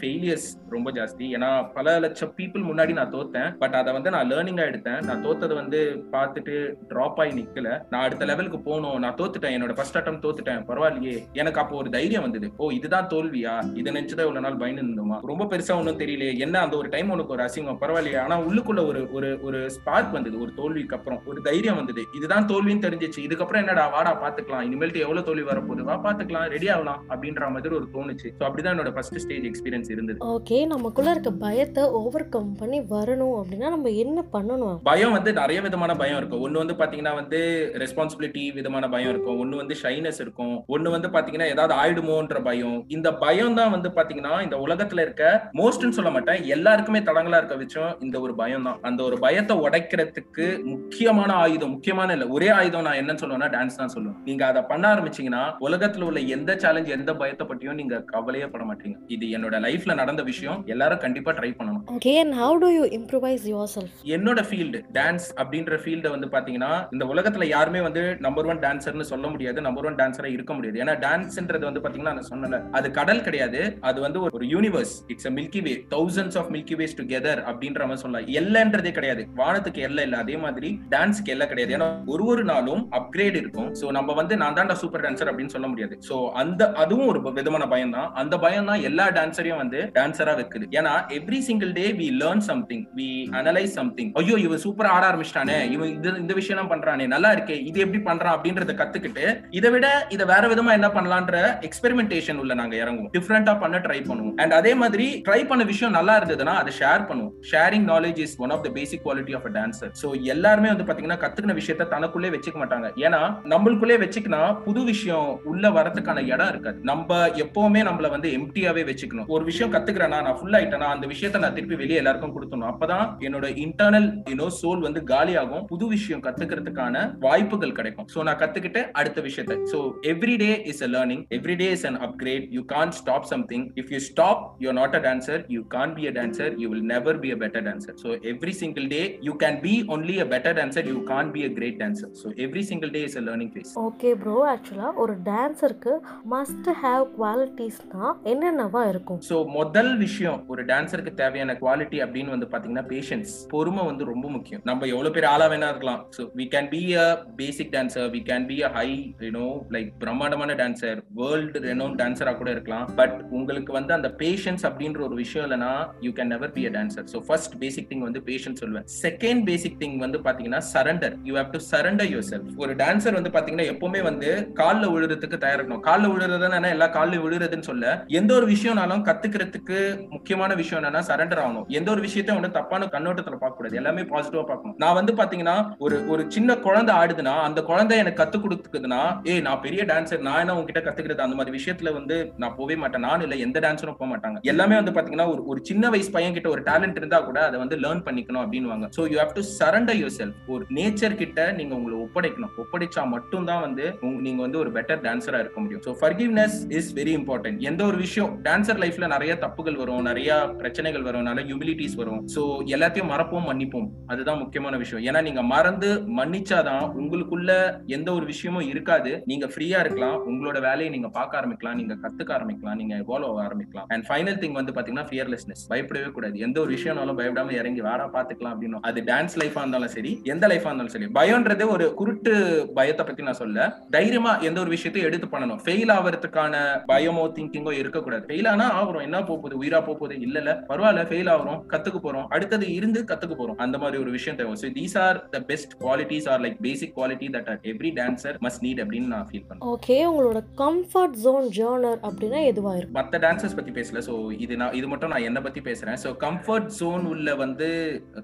[0.00, 1.24] ஃபெயிலியர்ஸ் ரொம்ப ஜாஸ்தி.
[1.36, 3.50] ஏன்னா பல லட்சம் பீப்புள் முன்னாடி நான் தோத்தேன்.
[3.52, 5.02] பட் அதை வந்து நான் லேர்னிங்கா எடுத்தேன்.
[5.04, 7.82] நான் தோத்ததை வந்து பார்த்துட்டு டிராப் ஆகி நிக்கல.
[7.90, 8.98] நான் அடுத்த லெவலுக்கு போகணும்.
[8.98, 9.54] நான் தோத்துட்டேன்.
[9.56, 10.62] என்னோட ஃபர்ஸ்ட் அட்டம் தோத்துட்டேன்.
[10.68, 11.18] பரவாயில்லையே.
[11.32, 12.52] எனக்கு அப்போ ஒரு தைரியம் வந்தது.
[12.56, 13.76] ஓ இதுதான் தோல்வியா?
[13.76, 15.18] இதை நினைச்சுதான் இவ்வளவு நாள் பயந்து இருந்தோமா?
[15.26, 17.78] ரொம்ப பெருசா ஒன்றும் தெரியல என்ன அந்த ஒரு டைம் உனக்கு ஒரு அசிங்கம்?
[17.80, 18.18] பரவாயில்லையே.
[18.18, 20.40] ஆனா உள்ளுக்குள்ள ஒரு ஒரு ஒரு ஸ்பார்க் வந்தது.
[20.40, 21.22] ஒரு தோல்விக்கு அப்புறம்.
[21.26, 22.02] ஒரு தைரியம் வந்தது.
[22.16, 23.20] இதுதான் தோல்வின்னு தெரிஞ்சிச்சு.
[23.20, 23.88] இதுக்கப்புறம் என்னடா?
[23.88, 28.28] வாடா பாத்துக்கலாம் இனிமேல்ட்டு எவ்வளவு தோல்வி வரப்போ போகுது வா பாத்துக்கலாம் ரெடி ஆகலாம் அப்படின்ற மாதிரி ஒரு தோணுச்சு.
[28.38, 30.18] ஸோ அப்படிதான் என்னோட ஃபர்ஸ்ட் ஸ்டேஜ் எக்ஸ்பீரியன்ஸ் இருந்தது.
[30.34, 34.76] ஓகே நமக்குள்ள இருக்க பயத்தை ஓவர் கம் பண்ணி வரணும் அப்படின்னா நம்ம என்ன பண்ணணும்?
[34.90, 36.42] பயம் வந்து நிறைய விதமான பயம் இருக்கும்.
[36.46, 37.40] ஒன்னு வந்து பாத்தீங்கன்னா வந்து
[37.84, 39.38] ரெஸ்பான்சிபிலிட்டி விதமான பயம் இருக்கும்.
[39.44, 40.54] ஒன்னு வந்து ஷைனஸ் இருக்கும்.
[40.76, 42.78] ஒன்னு வந்து பாத்தீங்கன்னா ஏதாவது ஆயிடுமோன்ற பயம்.
[42.96, 45.24] இந்த பயம் தான் வந்து பாத்தீங்கன்னா இந்த உலகத்துல இருக்க
[45.60, 46.40] மோஸ்ட்னு சொல்ல மாட்டேன்.
[46.56, 48.80] எல்லாருக்குமே தடங்களா இருக்க வச்சும் இந்த ஒரு பயம் தான்.
[48.90, 53.94] அந்த ஒரு பயத்தை உடைக்கிறதுக்கு முக்கியமான ஆயுதம் முக்கியமான இல்ல ஒரே ஆயுதம் நான் என்னன்னு சொல்லுவேன்னா டான்ஸ் தான்
[53.96, 54.18] சொல்லுவேன்.
[54.28, 58.94] நீங்க அதை பண்ண ஆரம்பிச்சீங்கன்னா உலகத்துல உள்ள எந்த சேலஞ்ச் எந்த பயத்தை பத்தியும் நீங்க கவலையே பட மாட்டீங்க.
[59.06, 60.62] இது என்னோட லைஃப்ல நடந்த விஷயம்.
[60.66, 61.82] எல்லாரும் கண்டிப்பா ட்ரை பண்ணணும்.
[61.86, 63.38] Okay and how do you improvise
[63.80, 69.00] yourself என்னோட ஃபீல்டு டான்ஸ் அப்படின்ற ஃபீல்ட வந்து பாத்தீங்கன்னா இந்த உலகத்துல யாருமே வந்து நம்பர் ஒன் டான்சர்னு
[69.00, 69.60] சொல்ல முடியாது.
[69.60, 70.82] நம்பர் ஒன் டான்சரா இருக்க முடியாது.
[70.84, 73.76] ஏன்னா டான்ஸ்ன்றது வந்து பாத்தீங்கன்னா நான் சொன்னல அது கடல் கிடையாது.
[73.80, 77.96] அது வந்து ஒரு- universe it's a milky way thousands of milky ways together அப்படின்ற மாதிரி
[77.96, 78.28] சொல்லலாம்.
[78.28, 79.26] எல்லைன்றதே கிடையாது.
[79.36, 80.16] வானத்துக்கு எல்லை இல்ல.
[80.16, 81.84] அதே மாதிரி டான்ஸ்க்கு எல்லை கிடையாது.
[81.84, 83.74] ஏன்னா ஒரு ஒரு நாளும் அப்கிரேட் இருக்கும்.
[83.74, 85.94] சோ நம்ம வந்து நான் தான்டா சூப்பர் டான்சர் அப்படின்னு சொல்ல முடியாது.
[86.08, 90.66] சோ அந்த அதுவும் ஒரு விதமான பயம் தான் அந்த பயம் தான் எல்லா டான்சரையும் வந்து டான்சரா வைக்குது.
[90.78, 93.08] ஏன்னா every single day we learn something we
[93.40, 97.58] analyse something ஐயோ இவன் சூப்பரா ஆட ஆரம்பிச்சிட்டானே இவன் இது இந்த விஷயம் எல்லாம் பண்றானே நல்லா இருக்கே
[97.68, 99.26] இது எப்படி பண்றான் அப்படின்றத கத்துக்கிட்டு
[99.58, 101.36] இதை விட இதை வேற விதமா என்ன பண்ணலான்ற
[101.68, 103.12] எக்ஸ்பெரிமெண்டேஷன் உள்ள நாங்க இறங்குவோம்.
[103.16, 104.36] டிஃப்ரெண்டா பண்ண ட்ரை பண்ணுவோம்.
[104.42, 107.34] அண்ட் அதே மாதிரி ட்ரை பண்ண விஷயம் நல்லா இருந்ததுன்னா அதை ஷேர் பண்ணுவோம்.
[107.50, 111.20] Sharing knowledge is one of the basic quality of a dancer so எல்லாருமே வந்து பாத்தீங்கன்னா
[111.24, 112.88] கத்துக்கின விஷயத்த தனக்குள்ளே வச்சுக்க மாட்டாங்க.
[113.06, 113.20] ஏன்னா
[113.52, 116.78] நம்மளுக்குள்ளே வச்சுக்கினா புது விஷயம் உள்ள வரதுக்கான இடம் இருக்காது.
[116.90, 117.10] நம்ம
[117.44, 119.28] எப்பவுமே நம்மள வந்து எம்டியாவே வச்சுக்கணும்.
[119.36, 123.46] ஒரு விஷயம் கத்துக்கிறேன்னா நான் ஃபுல் ஆயிட்டேனா அந்த விஷயத்த நான் திருப்பி வெளியே எல்லாருக்கும் கொடுத்தணும் அப்பதான் என்னோட
[123.64, 125.64] இன்டர்னல் யூனோ சோல் வந்து காலியாகும்.
[125.72, 126.92] புது விஷயம் கத்துக்கிறதுக்கான
[127.26, 128.08] வாய்ப்புகள் கிடைக்கும்.
[128.14, 129.58] சோ நான் கத்துக்கிட்டு அடுத்த விஷயத்த.
[129.72, 129.80] So
[130.12, 133.92] every day is a learning every day is an upgrade you can stop something if
[133.94, 137.30] you stop you not a dancer you can be a dancer you will never be
[137.36, 140.98] a better dancer so every single day you can be only a better dancer you
[141.12, 144.36] can be a great dancer so every single day is a learning phase okay bro
[144.54, 145.92] ஆக்சுவலா ஒரு டான்சருக்கு
[146.32, 149.20] must have குவாலிட்டிஸ்னா என்னென்னவா இருக்கும்?
[149.28, 154.62] So முதல் விஷயம் ஒரு டான்சருக்கு தேவையான quality அப்படின்னு வந்து பாத்தீங்கன்னா பேஷன்ஸ் பொறுமை வந்து ரொம்ப முக்கியம்.
[154.70, 156.00] நம்ம எவ்வளவு பேர் ஆளா வேணா இருக்கலாம்.
[156.16, 157.06] So we can be a
[157.40, 158.88] basic dancer we can be a high
[159.26, 162.86] you know like பிரம்மாண்டமான டான்சர் வேர்ல்டு ரெனோன் டான்சரா கூட இருக்கலாம்.
[163.00, 165.72] பட் உங்களுக்கு வந்து அந்த பேஷன்ஸ் அப்படின்ற ஒரு விஷயம் இல்லைன்னா
[166.06, 168.88] you can never be a dancer so first basic thing வந்து பேஷன்ஸ் சொல்லுவேன்.
[169.04, 173.68] செகண்ட் பேசிக் திங் வந்து பாத்தீங்கன்னா surrender you have to surrender yourself ஒரு டான்சர் வந்து பாத்தீங்கன்னா
[173.74, 179.78] எப்பவுமே வந்து கால்ல விழுறதுக்கு தயாரிக்கணும் காலில் விழுறதுன்னா எல்லா காலில் விழுறதுன்னு சொல்ல எந்த ஒரு விஷயம்னாலும் கத்துக்கிறதுக்கு
[180.14, 181.66] முக்கியமான விஷயம் என்னன்னா சரண்டர் ஆகணும்.
[181.78, 184.76] எந்த ஒரு விஷயத்தையும் வந்து தப்பான கண்ணோட்டத்துல பார்க்க கூடாது எல்லாமே பாசிட்டிவா பார்க்கணும்.
[184.84, 189.00] நான் வந்து பாத்தீங்கன்னா ஒரு ஒரு சின்ன குழந்தை ஆடுதுன்னா அந்த குழந்தை எனக்கு கத்து கொடுத்துக்குதுன்னா
[189.32, 191.24] ஏய் நான் பெரிய டான்சர் நான் என்ன உங்ககிட்ட கத்துக்கிறது?
[191.26, 193.06] அந்த மாதிரி விஷயத்துல வந்து நான் போவே மாட்டேன்.
[193.08, 196.48] நான் இல்ல எந்த டான்ஸரும் போக மாட்டாங்க எல்லாமே வந்து பாத்தீங்கன்னா ஒரு ஒரு சின்ன வயசு பையன் கிட்ட
[196.54, 198.88] ஒரு டேலண்ட் இருந்தா கூட அதை வந்து லேர்ன் பண்ணிக்கணும் அப்படின்னுவாங்க.
[198.96, 202.52] So you have to surrender yourself ஒரு நேச்சர் கிட்ட நீங்க உங்களை ஒப்படைக்கணும்.
[202.64, 203.84] ஒப்படைச்சா மட்டும் தான் வந்து
[204.26, 205.82] நீங்க வந்து ஒரு பெட்டர் டான்சரா இருக்க முடியும்.
[205.86, 210.30] So forgiveness is very important எந்த ஒரு விஷயம் டான்சர் லைஃப்ல நிறைய தப்புகள் வரும் நிறைய
[210.60, 212.20] பிரச்சனைகள் வரும் நிறைய ஹியூமிலிட்டிஸ் வரும்.
[212.34, 212.42] ஸோ
[212.74, 213.88] எல்லாத்தையும் மறப்போம் மன்னிப்போம்.
[214.12, 215.02] அதுதான் முக்கியமான விஷயம்.
[215.08, 217.50] ஏன்னா நீங்க மறந்து மன்னிச்சாதான் உங்களுக்குள்ள
[217.96, 219.12] எந்த ஒரு விஷயமும் இருக்காது.
[219.30, 220.16] நீங்க ஃப்ரீயா இருக்கலாம்.
[220.30, 221.78] உங்களோட வேலையை நீங்க பார்க்க ஆரம்பிக்கலாம்.
[221.80, 222.78] நீங்க கத்துக்க ஆரம்பிக்கலாம்.
[222.80, 223.88] நீங்க எவால்வ் ஆக ஆரம்பிக்கலாம்.
[223.94, 226.36] அண்ட் ஃபைனல் திங் வந்து பாத்தீங்கன்னா ஃபியர்லெஸ்னஸ் பயப்படவே கூடாது.
[226.48, 230.68] எந்த ஒரு விஷயம்னாலும் பயப்படாம இறங்கி வாடா பாத்துக்கலாம் அப்படின்னு அது டான்ஸ் லைஃபா இருந்தாலும் சரி எந்த லைஃபா
[230.70, 231.08] இருந்தாலும் சரி.
[231.18, 232.32] பயம்ன்றது ஒரு குருட்டு
[232.78, 235.60] பயத்தை பத்தி நான் சொல்ல தைரியமா எந்த ஒரு விஷயத்தையும் எடுத்து பண்ணணும்.
[235.64, 236.54] ஃபெயில் ஆகிறதுக்கான
[236.90, 238.24] பயமோ திங்கிங்கோ இருக்கக்கூடாது.
[238.28, 240.52] ஃபெயில் ஆனா ஆகுறோம் என்ன போக போகுது உயிரா போக போகுது இல்ல இல்ல.
[240.70, 242.26] பரவாயில்ல ஃபெயில் ஆகுறோம் கத்துக்க போறோம்.
[242.36, 243.58] அடுத்தது இருந்து கத்துக்க போறோம்.
[243.64, 244.54] அந்த மாதிரி ஒரு விஷயம் தேவை.
[244.62, 248.82] So these are the best qualities are like basic quality that every dancer must need
[248.84, 253.74] அப்படின்னு நான் ஃபீல் பண்றேன் ஓகே உங்களோட கம்ஃபர்ட் ஜோன் ஜேர்னர் அப்படின்னா எதுவா இருக்கும் மத்த டான்சர்ஸ் பத்தி
[253.78, 254.02] பேசல.
[254.08, 254.14] சோ
[254.46, 255.98] இது நான் இது மட்டும் நான் என்ன பத்தி பேசுறேன்.
[256.04, 257.68] சோ கம்ஃபர்ட் ஜோன் உள்ள வந்து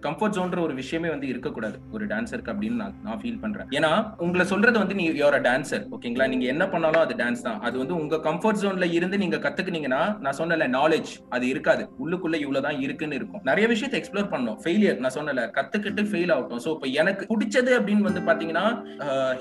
[0.06, 1.76] கம்ஃபர்ட் ஜோன்ற ஒரு விஷயமே வந்து இருக்கக்கூடாது.
[1.96, 3.68] ஒரு டான்சருக்கு அப்படின்னு நான் நான் ஃபீல் பண்றேன்.
[3.78, 3.92] ஏன்னா
[4.26, 7.60] உங்களை சொல்றது வந்து நீ யோர் டான்சர் ஓகேங்களா நீங்க என்ன என்ன பண்ணாலும் அது டான்ஸ் தான்.
[7.66, 11.82] அது வந்து உங்க கம்ஃபர்ட் ஜோன்ல இருந்து நீங்க கத்துக்கினீங்கன்னா நான் சொன்னல நாலேஜ் அது இருக்காது.
[12.02, 13.42] உள்ளுக்குள்ள இவ்வளவுதான் இருக்குன்னு இருக்கும்.
[13.50, 16.60] நிறைய விஷயத்தை எக்ஸ்ப்ளோர் பண்ணும் ஃபெயிலியர் நான் சொன்னல கத்துக்கிட்டு ஃபெயில் ஆகட்டும்.
[16.64, 18.64] சோ இப்போ எனக்கு பிடிச்சது அப்படின்னு வந்து பாத்தீங்கன்னா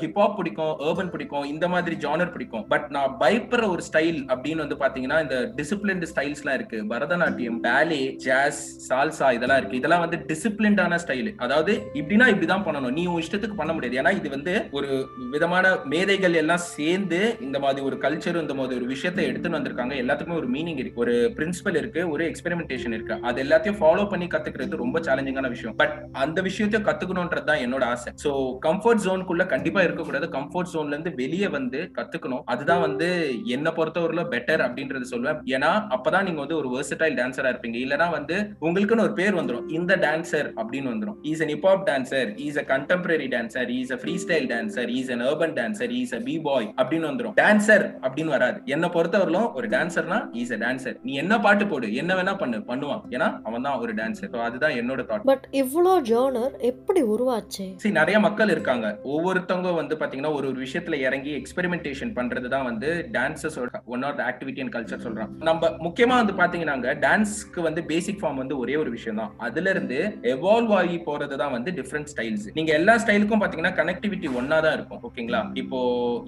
[0.02, 2.64] ஹிப்ஹாப் பிடிக்கும் ஏர்பன் பிடிக்கும் இந்த மாதிரி ஜானர் பிடிக்கும்.
[2.74, 6.80] பட் நான் பயப்படுற ஒரு ஸ்டைல் அப்படின்னு வந்து பாத்தீங்கன்னா இந்த டிசிப்ளின்டு ஸ்டைல்ஸ்லாம் இருக்கு.
[6.94, 9.82] பரதநாட்டியம் பேலே ஜாஸ் சால்சா இதெல்லாம் இருக்கு.
[9.82, 12.96] இதெல்லாம் வந்து டிசிப்ளின்டான ஸ்டைல் அதாவது இப்படின்னா இப்படிதான் பண்ணணும்.
[13.00, 14.00] நீ உன் இஷ்டத்துக்கு பண்ண முடியாது.
[14.04, 14.90] ஏன்னா இது வந்து ஒரு
[15.36, 17.09] விதமான மேதைகள் எல்லாம் சேர்ந்து
[17.40, 19.94] இந்த மாதிரி ஒரு கல்ச்சர் இந்த மாதிரி ஒரு விஷயத்தை எடுத்துன்னு வந்திருக்காங்க.
[20.04, 21.02] எல்லாத்துக்குமே ஒரு மீனிங் இருக்கு.
[21.02, 23.16] ஒரு பிரின்சிபல் இருக்கு ஒரு எக்ஸ்பெரிமெண்டேஷன் இருக்கு.
[23.22, 25.76] அது எல்லாத்தையும் ஃபாலோ பண்ணி கத்துக்கிறது ரொம்ப சேலஞ்சிங்கான விஷயம்.
[25.76, 28.14] பட் அந்த விஷயத்தையும் கத்துக்கணும்ன்றது தான் என்னோட ஆசை.
[28.24, 28.32] சோ
[28.66, 30.28] கம்ஃபர்ட் ஜோனுக்குள்ள கண்டிப்பா இருக்கக்கூடாது.
[30.28, 32.44] கம்ஃபர்ட் ஜோன்ல இருந்து வெளியே வந்து கத்துக்கணும்.
[32.46, 37.78] அதுதான் வந்து என்ன பொறுத்தவரையில பெட்டர் அப்படின்றது சொல்லுவேன் ஏன்னா அப்பதான் நீங்க வந்து ஒரு வெர்சடைல் டான்சரா இருப்பீங்க.
[37.86, 42.58] இல்லனா வந்து உங்களுக்குன்னு ஒரு பேர் வந்துடும் இந்த டான்சர் அப்படின்னு வந்துடும் is an hip hop dancer is
[42.58, 46.40] a contemporary dancer is a free style dancer is an urban dancer is a B
[46.40, 47.36] boy அப்படின்னு அப்படின்னு வந்துரும்.
[47.42, 48.58] டான்சர் அப்படின்னு வராது.
[48.76, 53.02] என்ன பொறுத்தவரையிலும் ஒரு டான்சர்னா இஸ் a டான்சர் நீ என்ன பாட்டு போடு என்ன வேணா பண்ணு பண்ணுவான்.
[53.16, 57.66] ஏன்னா அவன் தான் ஒரு டான்சர் அதுதான் என்னோட தாட் பட் இவ்வளோ ஜேர்னர் எப்படி உருவாச்சு?
[57.84, 58.88] சரி நிறைய மக்கள் இருக்காங்க.
[59.14, 64.64] ஒவ்வொருத்தவங்க வந்து பாத்தீங்கன்னா ஒரு ஒரு விஷயத்துல இறங்கி எக்ஸ்பெரிமெண்டேஷன் பண்றது தான் வந்து டான்சஸோட one of activity
[64.64, 65.34] and culture சொல்றாங்க.
[65.50, 69.34] நம்ம முக்கியமா வந்து பாத்தீங்கன்னா டான்ஸ்க்கு வந்து பேசிக் ஃபார்ம் வந்து ஒரே ஒரு விஷயம் தான்.
[69.48, 70.00] அதுல இருந்து
[70.36, 75.02] எவால்வ் ஆகி போறது தான் வந்து டிஃப்ரெண்ட் ஸ்டைல்ஸ் நீங்க எல்லா ஸ்டைலுக்கும் பாத்தீங்கன்னா கனெக்டிவிட்டி ஒன்னா தான் இருக்கும்.
[75.10, 75.80] ஓகேங்களா இப்போ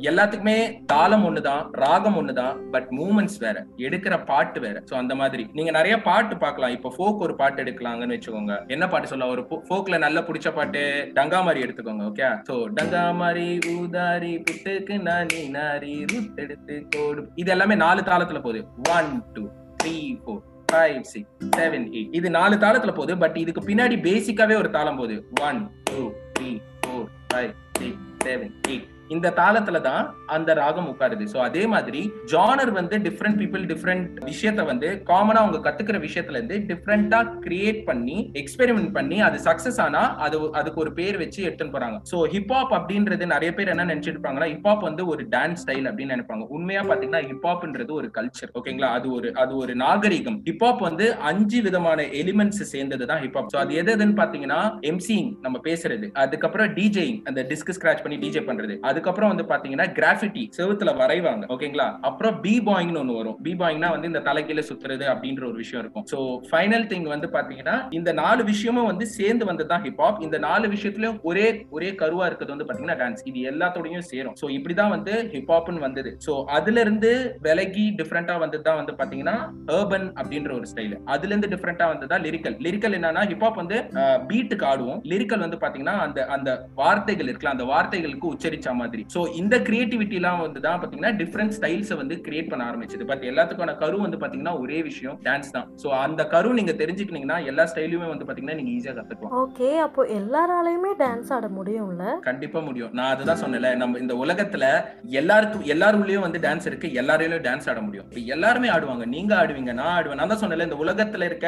[0.10, 0.51] எல்லாத்துக்குமே
[0.86, 3.58] தாளம் ஒண்ணுதான் ராகம் ஒண்ணுதான் பட் மூமெண்ட்ஸ் வேற.
[3.88, 4.78] எடுக்கிற பாட்டு வேற.
[4.92, 5.44] சோ அந்த மாதிரி.
[5.54, 6.76] நீங்க நிறைய பாட்டு பார்க்கலாம்.
[6.78, 8.56] இப்போ ஃபோக் ஒரு பாட்டு எடுக்கலாங்கன்னு வச்சுக்கோங்க.
[8.68, 9.34] என்ன பாட்டு சொல்லலாம்?
[9.36, 10.84] ஒரு ஃபோக்ல நல்ல பிடிச்ச பாட்டு
[11.16, 15.96] டங்கா மாதிரி எடுத்துக்கோங்க ஓகே சோ டங்காமாரி ஊதாரி புட்டுக்கு நானி நாரி
[16.44, 17.24] எடுத்து கோடு.
[17.36, 18.62] இது எல்லாமே நாலு தாளத்துல போகுது.
[18.98, 19.44] One two
[19.84, 20.42] three four
[20.72, 25.18] five six seven eight இது நாலு தாளத்துல போகுது பட் இதுக்கு பின்னாடி பேசிக்காவே ஒரு தாளம் போகுது.
[25.48, 26.02] One two
[26.36, 30.04] three four five six seven eight இந்த தாளத்துல தான்
[30.36, 31.26] அந்த ராகம் உட்காருது.
[31.34, 32.02] சோ அதே மாதிரி
[32.34, 38.18] ஜானர் வந்து டிஃப்ரெண்ட் பீப்புள் டிஃப்ரெண்ட் விஷயத்த வந்து காமனா அவங்க கத்துக்கிற விஷயத்துல இருந்து டிஃப்ரெண்டா கிரியேட் பண்ணி
[38.42, 41.98] எக்ஸ்பெரிமெண்ட் பண்ணி அது சக்சஸ் ஆனா அது அதுக்கு ஒரு பேர் வச்சு எடுத்துன்னு போறாங்க.
[42.12, 46.46] சோ ஹிப்ஹாப் அப்படின்றது நிறைய பேர் என்ன நினைச்சிட்டு இருப்பாங்கன்னா ஹிப்ஹாப் வந்து ஒரு டான்ஸ் ஸ்டைல் அப்படின்னு நினைப்பாங்க.
[46.58, 50.40] உண்மையா பாத்தீங்கன்னா ஹிப்ஹாப்ன்றது ஒரு கல்ச்சர் ஓகேங்களா அது ஒரு அது ஒரு நாகரிகம்.
[50.50, 55.58] ஹிப்ஹாப் வந்து அஞ்சு விதமான எலிமெண்ட்ஸ் சேர்ந்தது தான் ஹிப்ஹாப் சோ அது எது எதுன்னு பாத்தீங்கன்னா எம்சிங் நம்ம
[55.70, 56.08] பேசுறது.
[56.26, 58.76] அதுக்கப்புறம் டிஜேயிங் அந்த டிஸ்க் ஸ்கிராச் பண்ணி டிஜே பண்றது.
[59.02, 61.44] அதுக்கப்புறம் வந்து பாத்தீங்கன்னா கிராஃபிட்டி செவுத்துல வரைவாங்க.
[61.54, 61.86] ஓகேங்களா?
[62.10, 63.38] அப்புறம் பி பாயிங்னு ஒண்ணு வரும்.
[63.46, 66.06] பி பாயிங்னா வந்து இந்த தலைகீழ சுத்துறது அப்படின்ற ஒரு விஷயம் இருக்கும்.
[66.12, 66.18] சோ
[66.50, 71.48] ஃபைனல் திங் வந்து பாத்தீங்கன்னா இந்த நாலு விஷயமும் வந்து சேர்ந்து வந்ததுதான் ஹிப்ஹாப் இந்த நாலு விஷயத்துலயும் ஒரே
[71.78, 74.36] ஒரே கருவா இருக்கிறது வந்து பாத்தீங்கன்னா டான்ஸ் இது எல்லாத்தோடையும் சேரும்.
[74.42, 76.12] சோ இப்படிதான் வந்து ஹிப்ஹாப்னு வந்தது.
[76.28, 77.12] சோ அதுல இருந்து
[77.48, 79.36] விலகி டிஃப்ரெண்டா வந்ததுதான் வந்து பாத்தீங்கன்னா
[79.80, 83.80] urban அப்படின்ற ஒரு ஸ்டைல் அதுல இருந்து டிஃப்ரெண்டா வந்ததா லிரிக்கல் லிரிக்கல் என்னன்னா ஹிப்ஹாப் வந்து
[84.30, 85.02] பீட்டுக்கு ஆடுவோம்.
[85.14, 86.50] லிரிக்கல் வந்து பாத்தீங்கன்னா அந்த அந்த
[86.82, 88.90] வார்த்தைகள் இருக்குல்ல அந்த வார்த்தைகளுக்கு உச்சரிச்ச மாதிரி.
[89.16, 93.06] சோ இந்த கிரியேட்டிவிட்டி எல்லாம் வந்து தான் பாத்தீங்கன்னா டிஃப்ரெண்ட் ஸ்டைல்ஸ் வந்து கிரியேட் பண்ண ஆரம்பிச்சது.
[93.12, 95.68] பட் எல்லாத்துக்கான கரு வந்து பாத்தீங்கன்னா ஒரே விஷயம் டான்ஸ் தான்.
[95.84, 99.36] சோ அந்த கரு நீங்க தெரிஞ்சுக்கிட்டீங்கன்னா எல்லா ஸ்டைலுமே வந்து பாத்தீங்கன்னா நீங்க ஈஸியா கத்துக்கலாம்.
[99.44, 102.06] ஓகே அப்போ எல்லாராலையுமே டான்ஸ் ஆட முடியும்ல?
[102.30, 102.92] கண்டிப்பா முடியும்.
[103.00, 104.66] நான் அதுதான் சொன்னேன்ல நம்ம இந்த உலகத்துல
[105.22, 108.08] எல்லாருக்கும் எல்லாருள்ளயும் வந்து டான்ஸ் இருக்கு எல்லாரையும் டான்ஸ் ஆட முடியும்.
[108.10, 109.06] இப்ப எல்லாருமே ஆடுவாங்க.
[109.16, 110.20] நீங்க ஆடுவீங்க நான் ஆடுவேன்.
[110.22, 111.48] நான் தான் சொன்னேன்ல இந்த உலகத்துல இருக்க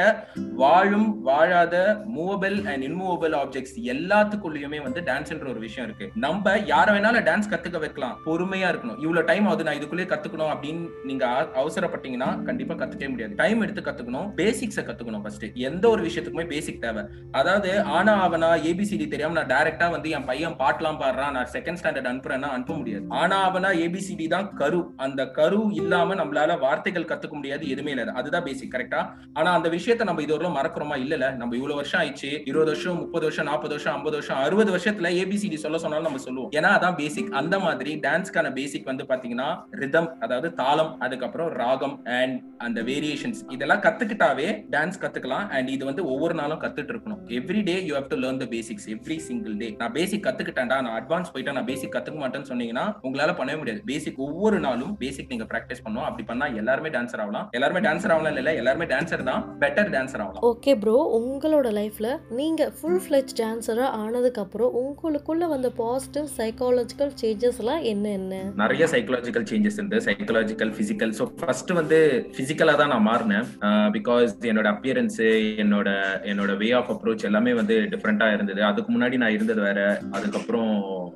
[0.61, 1.75] வாழும் வாழாத
[2.17, 6.07] மூவபிள் அண்ட் இன்மூவபிள் ஆப்ஜெக்ட்ஸ் எல்லாத்துக்குள்ளயுமே வந்து டான்ஸ்ன்ற ஒரு விஷயம் இருக்கு.
[6.25, 8.19] நம்ம யார வேணாலும் டான்ஸ் கத்துக்க வைக்கலாம்.
[8.25, 8.99] பொறுமையா இருக்கணும்.
[8.99, 13.35] இவ்வளவு டைம் ஆகுது நான் இதுக்குள்ளே கத்துக்கணும் அப்படின்னு நீங்க அவசரப்பட்டீங்கன்னா கண்டிப்பா கத்துக்கவே முடியாது.
[13.35, 14.27] டைம் எடுத்து கத்துக்கணும்.
[14.37, 17.03] பேசிக்ஸ கத்துக்கணும் ஃபர்ஸ்ட் எந்த ஒரு விஷயத்துக்குமே பேசிக் தேவை.
[17.31, 21.31] அதாவது ஆனா அவனா ஏபிசிடி தெரியாம நான் டைரக்டா வந்து என் பையன் பாட்டெல்லாம் பாடுறான்.
[21.31, 23.05] நான் செகண்ட் ஸ்டாண்டர்ட் அனுப்புறேன்னா அனுப்ப முடியாது.
[23.09, 24.93] ஆனா அவனா ஏபிசிடி தான் கரு.
[24.97, 28.13] அந்த கரு இல்லாம நம்மளால வார்த்தைகள் கத்துக்க முடியாது எதுவுமே இல்லை.
[28.13, 29.01] அதுதான் பேசிக் கரெக்டா
[29.33, 30.95] ஆனா அந்த விஷயத்த நம்ம இது மறக்கிறோமா?
[31.03, 32.41] இல்லல நம்ம இவ்வளவு வருஷம் ஆயிடுச்சு.
[32.45, 36.49] இருபது வருஷம் முப்பது வருஷம் நாற்பது வருஷம் ஐம்பது வருஷம் அறுபது வருஷத்துல ஏபிசிடி சொல்ல சொன்னாலும் நம்ம சொல்லுவோம்.
[36.51, 39.49] ஏன்னா அதான் பேசிக் அந்த மாதிரி டான்ஸ்க்கான பேசிக் வந்து பாத்தீங்கன்னா
[39.81, 45.45] ரிதம் அதாவது தாளம் அதுக்கப்புறம் ராகம் அண்ட் அந்த வேரியேஷன்ஸ் இதெல்லாம் கத்துக்கிட்டாவே டான்ஸ் கத்துக்கலாம்.
[45.55, 47.21] அண்ட் இது வந்து ஒவ்வொரு நாளும் கத்துட்டு இருக்கணும்.
[47.39, 50.97] Every day you have to learn the basics every single day நான் பேசிக் கத்துக்கிட்டேன்டா நான்
[50.99, 53.81] அட்வான்ஸ் போயிட்டா நான் பேசிக் கத்துக்க மாட்டேன்னு சொன்னீங்கன்னா உங்களால பண்ணவே முடியாது.
[53.91, 56.07] பேசிக் ஒவ்வொரு நாளும் பேசிக் நீங்க பிராக்டிஸ் பண்ணணும்.
[56.09, 57.47] அப்படி பண்ணா எல்லாருமே டான்சர் ஆகலாம்.
[57.59, 59.43] எல்லாருமே டான்சர் ஆகலாம் இல்ல எல்லாருமே டான்சர் தான்.
[59.63, 60.43] பெட்டர் டான்சர் ஆகலாம்.
[60.51, 62.07] ஓகே ப்ரோ உங்களோட லைஃப்ல
[62.39, 68.35] நீங்க ஃபுல் ஃபிளெஜ் டான்சரா ஆனதுக்கு அப்புறம் உங்களுக்குள்ள வந்த பாசிட்டிவ் சைக்காலஜிக்கல் சேஞ்சஸ் சேஞ்சஸ்லாம் என்ன என்ன?
[68.61, 71.97] நிறைய சைக்கலாஜிக்கல் சேஞ்சஸ் இருந்து சைக்கலாஜிக்கல் பிசிக்கல் ஸோ ஃபர்ஸ்ட் வந்து
[72.37, 73.47] பிசிக்கலா தான் நான் மாறினேன்.
[73.95, 75.19] பிகாஸ் என்னோட அப்பியரன்ஸ்
[75.63, 75.89] என்னோட
[76.31, 78.63] என்னோட வே ஆஃப் அப்ரோச் எல்லாமே வந்து டிஃப்ரெண்டா இருந்தது.
[78.69, 79.81] அதுக்கு முன்னாடி நான் இருந்தது வேற.
[80.17, 80.71] அதுக்கப்புறம்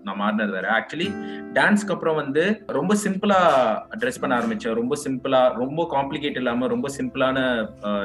[0.07, 0.67] நான் மாறினது வேற.
[0.79, 1.09] ஆக்சுவலி
[1.57, 2.43] டான்ஸ்க்கு அப்புறம் வந்து
[2.79, 3.39] ரொம்ப சிம்பிளா
[4.01, 4.77] ட்ரெஸ் பண்ண ஆரம்பிச்சேன்.
[4.81, 7.37] ரொம்ப சிம்பிளா ரொம்ப காம்ப்ளிகேட் இல்லாம ரொம்ப சிம்பிளான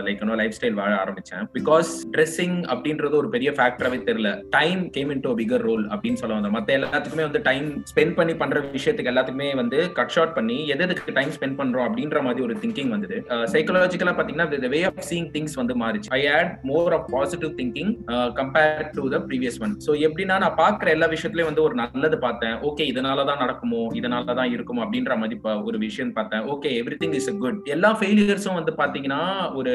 [0.08, 1.44] லைக் லைஃப் ஸ்டைல் வாழ ஆரம்பிச்சேன்.
[1.58, 4.30] பிகாஸ் ட்ரெஸ்ஸிங் அப்படின்றது ஒரு பெரிய ஃபேக்டராகவே தெரியல.
[4.58, 8.34] Time came in to figure role அப்படின்னு சொல்ல வந்தேன் மற்ற எல்லாத்துக்குமே வந்து டைம் ஸ்பெண்ட் பண்ணி
[8.42, 12.54] பண்ற விஷயத்துக்கு எல்லாத்துக்குமே வந்து கட் ஷார்ட் பண்ணி எது எதுக்கு டைம் ஸ்பெண்ட் பண்றோம் அப்படின்ற மாதிரி ஒரு
[12.62, 13.16] திங்கிங் வந்தது.
[13.54, 16.10] சைக்கலாஜிக்கலா பாத்தீங்கன்னா வே ஆஃப் சீங் திங்ஸ் வந்து மாறிச்சு.
[16.18, 17.92] I add more of positive thinking
[18.40, 22.56] compare to the previous one so எப்படின்னா நான் பாக்குற எல்லா விஷயத்துலயும் வந்து ஒரு நல்லது பார்த்தேன்.
[22.70, 26.44] ஓகே இதனாலதான் நடக்குமோ இதனாலதான் இருக்குமோ அப்படின்ற மாதிரி ஒரு விஷயம் பார்த்தேன்.
[26.54, 29.20] Okay everything is good எல்லா ஃபெயிலியர்ஸும் வந்து பாத்தீங்கன்னா
[29.60, 29.72] ஒரு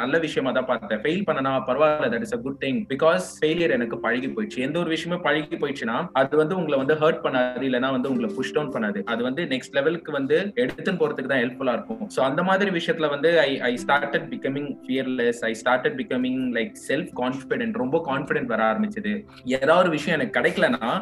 [0.00, 1.02] நல்ல விஷயமா தான் பார்த்தேன்.
[1.04, 4.60] ஃபெயில் பண்ணனா பரவாயில்ல that is a good thing because failure எனக்கு பழகி போயிடுச்சு.
[4.66, 7.37] எந்த ஒரு விஷயமே பழகி போயிடுச்சுன்னா அது வந்து உங்களை வந்து ஹர்ட் பண்ண
[7.68, 8.98] இல்லைன்னா வந்து உங்களை புஷ் டவுன் பண்ணாது.
[9.12, 12.02] அது வந்து நெக்ஸ்ட் லெவலுக்கு வந்து எடுத்துன்னு போறதுக்கு தான் ஹெல்ப்ஃபுல்லா இருக்கும்.
[12.16, 17.12] ஸோ அந்த மாதிரி விஷயத்துல வந்து I I started becoming fearless I started becoming like self
[17.22, 19.14] confident ரொம்ப கான்ஃபிடென்ட் வர ஆரம்பிச்சது.
[19.58, 20.92] ஏதாவது ஒரு விஷயம் எனக்கு கிடைக்கலன்னா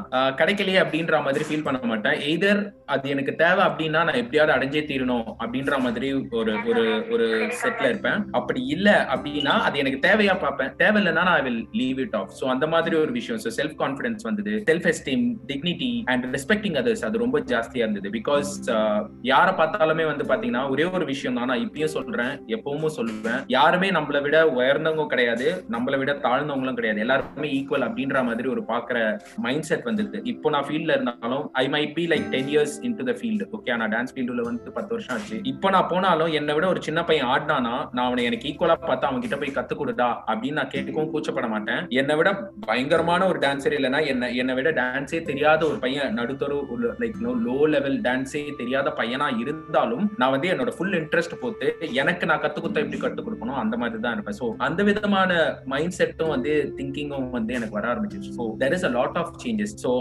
[0.40, 2.18] கிடைக்கலையே அப்படின்ற மாதிரி ஃபீல் பண்ண மாட்டேன்.
[2.30, 2.62] எய்தர்
[2.94, 6.08] அது எனக்கு தேவை அப்படின்னா நான் எப்படியாவது அடைஞ்சே தீரணும் அப்படின்ற மாதிரி
[6.40, 7.26] ஒரு ஒரு ஒரு
[7.60, 8.20] செட்ல இருப்பேன்.
[8.38, 10.72] அப்படி இல்ல அப்படின்னா அது எனக்கு தேவையா பார்ப்பேன்.
[10.82, 13.40] தேவையில்லைன்னா நான் will leave it off so அந்த மாதிரி ஒரு விஷயம்.
[13.44, 14.54] ஸோ செல்ஃப் கான்ஃபிடன்ஸ் வந்தது.
[14.70, 18.10] Self esteem dignity and respecting others அது ரொம்ப ஜாஸ்தியா இருந்தது.
[18.18, 18.98] பிகாஸ் uh,
[19.30, 23.40] யாரை பார்த்தாலுமே வந்து பாத்தீங்கன்னா ஒரே ஒரு விஷயம் தான் நான் இப்பயும் சொல்றேன் எப்பவும் சொல்லுவேன்.
[23.56, 27.02] யாருமே நம்மளை விட உயர்ந்தவங்க கிடையாது நம்மளை விட தாழ்ந்தவங்களும் கிடையாது.
[27.04, 28.98] எல்லாருமே ஈக்குவல் அப்படின்ற மாதிரி ஒரு பாக்குற
[29.46, 33.06] மைண்ட் செட் வந்தது இப்போ நான் ஃபீல்ட்ல இருந்தாலும் I might be like ten years in to
[33.10, 35.38] the field okay நான் டான்ஸ் ஃபீல்டுல வந்து பத்து வருஷம் ஆச்சு.
[35.52, 39.24] இப்போ நான் போனாலும் என்னை விட ஒரு சின்ன பையன் ஆடினானா நான் அவனை எனக்கு ஈக்குவலா பார்த்து அவன்
[39.24, 41.82] கிட்ட போய் கத்து கொடுடா அப்படின்னு நான் கேட்கவும் கூச்சப்பட மாட்டேன்.
[42.00, 42.30] என்னை விட
[42.68, 46.56] பயங்கரமான ஒரு டான்சர் இல்லைன்னா என்ன என்னை விட டான்ஸே தெரியாத ஒரு பையன் நடுத்தரு
[47.02, 51.66] லைக் லோ லெவல் டான்ஸே தெரியாத பையனா இருந்தாலும் நான் வந்து என்னோட ஃபுல் இன்ட்ரெஸ்ட் போட்டு
[52.02, 53.58] எனக்கு நான் கத்து கொடுத்தா எப்படி கத்து கொடுக்கணும்?
[53.62, 54.38] அந்த மாதிரி தான் இருப்பேன்.
[54.40, 55.32] ஸோ அந்த விதமான
[55.74, 59.76] மைண்ட் செட்டும் வந்து திங்கிங்கும் வந்து எனக்கு வர ஆரம்பிச்சிச்சு so there is a lot of changes
[59.84, 59.92] so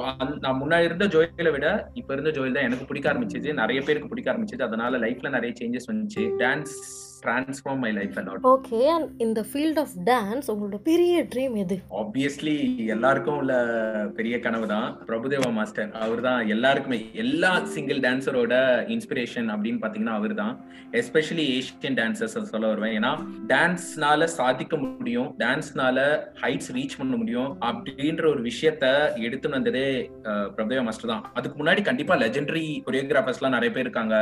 [0.46, 1.68] நான் முன்னாடி இருந்த ஜோயில விட
[2.02, 3.54] இப்ப இருந்த ஜோயில் தான் எனக்கு பிடிக்க ஆரம்பிச்சிச்சு.
[3.62, 6.24] நிறைய பேருக்கு பிடிக்க ஆரம்பிச்சது அதனால லைஃப்ல நிறைய சேஞ்சஸ் வந்துச்சு.
[6.44, 6.76] Dance
[7.26, 11.78] transform my life a lot okay and இந்த ஃபீல்ட் ஆஃப் டான்ஸ் உங்களோட பெரிய ட்ரீம் எது?
[12.02, 12.58] ஆப்வியஸ்லி
[12.96, 13.54] எல்லாருக்கும் உள்ள
[14.18, 14.88] பெரிய கனவு தான்.
[15.10, 18.54] பிரபுதேவா மாஸ்டர் அவர் தான் எல்லாருக்குமே எல்லா சிங்கிள் டான்சரோட
[18.96, 20.54] இன்ஸ்பிரேஷன் அப்படின்னு பாத்தீங்கன்னா அவர் தான்.
[21.02, 22.96] எஸ்பெஷலி ஏஷியன் டான்சர்ஸ் சொல்ல வருவேன்.
[23.00, 23.12] ஏன்னா
[23.52, 25.98] டான்ஸ்னால சாதிக்க முடியும் டான்ஸ்னால
[26.44, 28.86] ஹைட்ஸ் ரீச் பண்ண முடியும் அப்படின்ற ஒரு விஷயத்த
[29.28, 29.88] எடுத்துன்னு வந்ததே
[30.56, 31.24] பிரபுதேவா மாஸ்டர் தான்.
[31.38, 34.16] அதுக்கு முன்னாடி கண்டிப்பா லெஜெண்டரி கொரியோகிராஃபர்ஸ் எல்லாம் நிறைய பேர் இருக்காங்க.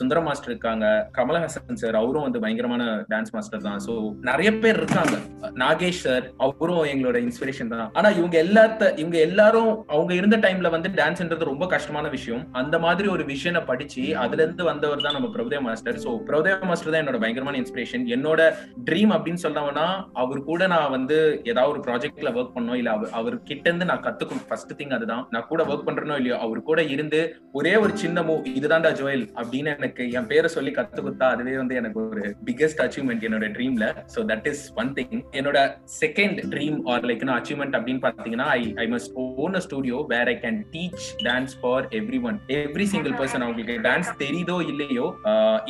[0.00, 0.86] சுந்தரம் மாஸ்டர் இருக்காங்க
[1.18, 3.80] கமலஹாசன் சார் அவரும் வந்து பயங்கரமான டான்ஸ் மாஸ்டர் தான்.
[3.86, 3.92] சோ
[4.30, 5.16] நிறைய பேர் இருக்காங்க.
[5.62, 7.86] நாகேஷ் சார் அவரும் எங்களோட இன்ஸ்பிரேஷன் தான்.
[7.98, 12.42] ஆனா இவங்க எல்லாத்த இவங்க எல்லாரும் அவங்க இருந்த டைம்ல வந்து டான்ஸ்ன்றது ரொம்ப கஷ்டமான விஷயம்.
[12.62, 16.92] அந்த மாதிரி ஒரு விஷயனை படிச்சு அதுல இருந்து வந்தவர் தான் நம்ம Prabhudeva master so Prabhudeva master
[16.94, 18.40] தான் என்னோட பயங்கரமான இன்ஸ்பிரேஷன் என்னோட
[18.88, 19.86] ட்ரீம் அப்படின்னு சொன்னவனா
[20.22, 21.16] அவர் கூட நான் வந்து
[21.50, 25.24] ஏதாவது ஒரு ப்ராஜெக்ட்ல ஒர்க் பண்ணோம் இல்ல அவர் அவர் கிட்ட இருந்து நான் கத்துக்கும் ஃபர்ஸ்ட் திங் அதுதான்.
[25.34, 27.20] நான் கூட ஒர்க் பண்றேனோ இல்லையோ அவர் கூட இருந்து
[27.58, 31.74] ஒரே ஒரு சின்ன மூவ் இதுதான்டா ஜோயல் அப்படின்னு எனக்கு என் பேரை சொல்லி கத்து கொடுத்தா அதுவே வந்து
[31.80, 35.58] எனக்கு ஒரு பிக்கெஸ்ட் அச்சீவ்மெண்ட் என்னோட ட்ரீம்ல so that is one thing என்னோட
[36.00, 39.12] second dream are like achievement அப்படின்னு பாத்தீங்கன்னா I I must
[39.44, 41.86] own a studio where I can teach dance for
[42.30, 45.06] everyone every single person அவங்களுக்கு டான்ஸ் தெரியுதோ இல்லையோ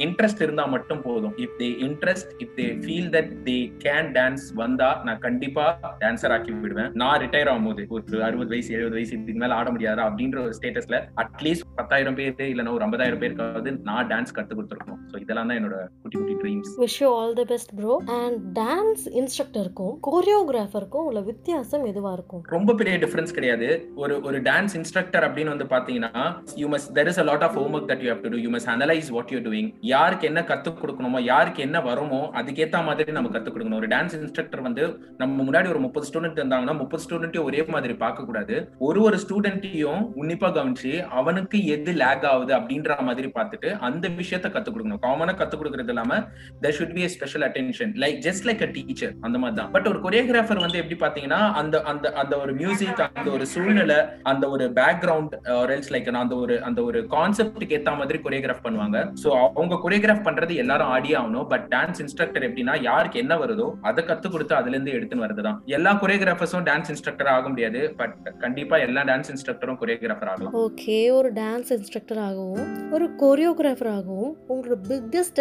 [0.07, 1.35] இன்ட்ரெஸ்ட் இருந்தா மட்டும் போதும்.
[1.45, 5.65] If they interest if they feel that they can dance வந்தா நான் கண்டிப்பா
[6.03, 6.91] டான்சர் ஆக்கி விடுவேன்.
[7.03, 10.99] நான் ரிட்டையர் ஆகும்போது ஒரு அறுபது வயசு எழுபது வயசு இதுக்கு மேல ஆட முடியாதா அப்படின்ற ஒரு ஸ்டேட்டஸ்ல
[11.25, 15.01] அட்லீஸ்ட் பத்தாயிரம் பேர் இல்லைன்னா ஒரு ஐம்பதாயிரம் பேருக்காவது நான் டான்ஸ் கத்து கொடுத்துருக்கணும்.
[15.13, 19.05] ஸோ இதெல்லாம் தான் என்னோட குட்டி குட்டி dreams wish you all the best bro and dance
[19.21, 22.43] இன்ஸ்ட்ரக்டருக்கும் கோரியோகிராஃபருக்கும் உள்ள வித்தியாசம் எதுவா இருக்கும்?
[22.57, 23.69] ரொம்ப பெரிய டிஃபரன்ஸ் கிடையாது.
[24.03, 26.25] ஒரு ஒரு டான்ஸ் இன்ஸ்ட்ரக்டர் அப்படின்னு வந்து பாத்தீங்கன்னா
[26.63, 28.71] you must there is a lot of homework that you have to do you must
[28.75, 33.51] analyse what you doing யாருக்கு என்ன கத்து கொடுக்கணுமோ யாருக்கு என்ன வருமோ அதுக்கேத்த மாதிரி நம்ம கத்து
[33.55, 33.81] கொடுக்கணும்.
[33.83, 34.85] ஒரு டான்ஸ் இன்ஸ்ட்ரக்டர் வந்து
[35.23, 38.57] நம்ம முன்னாடி ஒரு முப்பது ஸ்டூடெண்ட் இருந்தாங்கன்னா முப்பது ஸ்டூடெண்ட்டையும் ஒரே மாதிரி பார்க்க கூடாது
[38.89, 44.71] ஒரு ஒரு ஸ்டூடெண்ட்டையும் உன்னிப்பா கவனிச்சு அவனுக்கு எது லேக் ஆகுது அப்படின்ற மாதிரி பார்த்துட்டு அந்த விஷயத்த கத்து
[44.71, 45.05] கொடுக்கணும்.
[45.07, 46.19] காமனா கத்து கொடுக்கறது இல்லாம
[46.65, 49.99] there should be special attention like just like a teacher அந்த மாதிரி தான் பட் ஒரு
[50.05, 53.99] கொரியோகிராஃபர் வந்து எப்படி பாத்தீங்கன்னா அந்த அந்த அந்த ஒரு மியூசிக் அந்த ஒரு சூழ்நிலை
[54.33, 55.35] அந்த ஒரு பேக்ரவுண்ட்
[55.77, 58.99] எல்ஸ் லைக் அந்த ஒரு அந்த ஒரு கான்செப்டுக்கு ஏத்த மாதிரி கொரியோகிராஃப் பண்ணுவாங்க.
[59.23, 61.47] சோ அவங்க கொரியோகிராஃப் பண்றது எல்லாரும் ஆடி ஆகணும்.
[61.53, 65.93] பட் டான்ஸ் இன்ஸ்ட்ரக்டர் எப்படின்னா யாருக்கு என்ன வருதோ அதை கத்து கொடுத்து அதுல இருந்து எடுத்துன்னு வருதுதான் எல்லா
[66.03, 67.81] கொரியோகிராஃபர்ஸும் டான்ஸ் இன்ஸ்ட்ரக்டர் ஆக முடியாது.
[68.01, 70.55] பட் கண்டிப்பா எல்லா டான்ஸ் இன்ஸ்ட்ரக்டரும் கொரியோகிராஃபர் ஆகலாம்.
[70.65, 72.67] ஓகே ஒரு டான்ஸ் இன்ஸ்ட்ரக்டர் ஆகவும்
[72.97, 75.41] ஒரு கொரியோகிராஃபர் ஆகவும் உங்களோட பிக்கஸ்ட்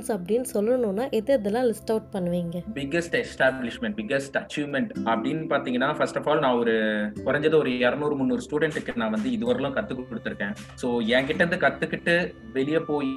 [0.00, 2.56] எஸ்டாப்ளிஷ்மெண்ட்ஸ் அப்படின்னு சொல்லணும்னா எது எதெல்லாம் லிஸ்ட் அவுட் பண்ணுவீங்க?
[2.78, 6.74] பிக்கஸ்ட் எஸ்டாப்ளிஷ்மெண்ட் பிக்கஸ்ட் அச்சீவ்மெண்ட் அப்படின்னு பாத்தீங்கன்னா ஃபர்ஸ்ட் ஆஃப் ஆல் நான் ஒரு
[7.26, 10.54] குறைஞ்சது ஒரு இரநூறு முந்நூறு ஸ்டூடெண்ட்டுக்கு நான் வந்து இதுவரையிலும் கத்து கொடுத்துருக்கேன்.
[10.82, 12.14] ஸோ என்கிட்ட இருந்து கத்துக்கிட்டு
[12.56, 13.12] வெளியே போய்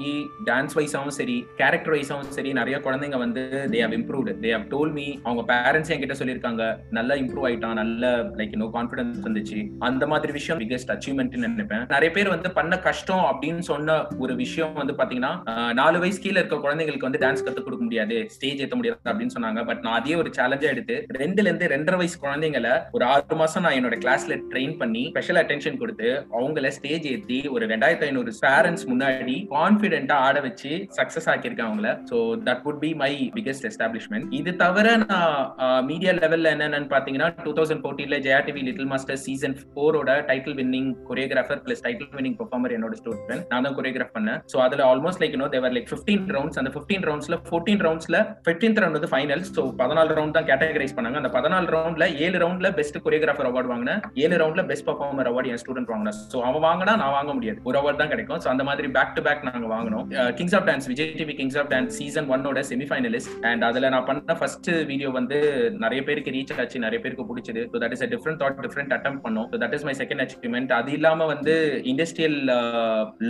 [0.49, 3.43] டான்ஸ் வைஸாவும் சரி கேரக்டர் வைஸாவும் சரி நிறைய குழந்தைங்க வந்து
[3.73, 6.63] they have improved they have told me அவங்க பேரண்ட்ஸ் என்கிட்ட சொல்லியிருக்காங்க
[6.99, 9.59] நல்லா இம்ப்ரூவ் ஆயிட்டான் நல்ல லைக் நோ கான்ஃபிடன்ஸ் வந்துச்சு.
[9.89, 11.85] அந்த மாதிரி விஷயம் பிகஸ்ட் அச்சீவ்மெண்ட் நினைப்பேன்.
[11.95, 15.33] நிறைய பேர் வந்து பண்ண கஷ்டம் அப்படின்னு சொன்ன ஒரு விஷயம் வந்து பாத்தீங்கன்னா
[15.79, 19.59] நாலு வயசு கீழே இருக்க குழந்தைங்களுக்கு வந்து டான்ஸ் கத்துக் கொடுக்க முடியாது ஸ்டேஜ் ஏத்த முடியாது அப்படின்னு சொன்னாங்க.
[19.69, 23.75] பட் நான் அதே ஒரு சேலஞ்சா எடுத்து ரெண்டுல இருந்து ரெண்டரை வயசு குழந்தைங்களை ஒரு ஆறு மாசம் நான்
[23.79, 26.07] என்னோட கிளாஸ்ல ட்ரெயின் பண்ணி ஸ்பெஷல் அட்டென்ஷன் கொடுத்து
[26.37, 31.91] அவங்கள ஸ்டேஜ் ஏத்தி ஒரு ரெண்டாயிரத்தி ஐநூறு பேரண்ட்ஸ் முன்னாடி கான்பிடென்டா ஆட வச்சு சக்சஸ் ஆக்கியிருக்கேன் அவங்கள.
[32.09, 37.53] So that would be my biggest establishment இது தவிர நான் மீடியா லெவல்ல என்னென்னு பாத்தீங்கன்னா two
[37.59, 42.75] thousand ஃபோர்டீன்ல Jaya TV little master season ஃபோரோட title winning choreographer plus title winning performer
[42.79, 44.41] என்னோட ஸ்டூடெண்ட் நான் தான் கொரியோகிராஃப் பண்ணேன்.
[44.53, 48.17] சோ அதுல ஆல்மோஸ்ட் லைக் நோ தேவர் லைக் ஃபிஃப்டீன் ரவுண்ட்ஸ் அந்த பிப்டீன் ரவுண்ட்ஸ்ல ஃபோர்டீன் ரவுண்ட்ஸ்ல
[48.49, 51.17] பிப்டீன்த் ரவுண்ட் வந்து ஃபைனல் ஸோ பதினாலு ரவுண்ட் தான் கேட்டகரைஸ் பண்ணாங்க.
[51.21, 55.61] அந்த பதினாலு ரவுண்ட்ல ஏழு ரவுண்ட்ல பெஸ்ட் கொரியோகிராஃபர் அவார்டு வாங்கினேன் ஏழு ரவுண்ட்ல பெஸ்ட் பர்ஃபார்மர் அவார்டு என்
[55.63, 57.59] ஸ்டூடெண்ட் வாங்கினேன் ஸோ அவன் வாங்கினா நான் வாங்க முடியாது.
[57.69, 58.39] ஒரு அவார்டு தான் கிடைக்கும்.
[58.45, 60.05] ஸோ அந்த மாதிரி பேக் டு பேக் நாங்க வாங்கினோம்.
[60.39, 64.35] Kings of dance Vijay TV kings of dance season ஒன்னோட செமிஃபைனலிஸ்ட் அண்ட் அதுல நான் பண்ண
[64.41, 65.39] ஃபர்ஸ்ட் வீடியோ வந்து
[65.85, 67.63] நிறைய பேருக்கு ரீச் ஆச்சு நிறைய பேருக்கு பிடிச்சது.
[67.73, 69.47] So that is a different thought different attempt பண்ணோம்.
[69.53, 71.55] So that is my second achievement அது இல்லாம வந்து
[71.93, 72.39] இண்டஸ்ட்ரியல்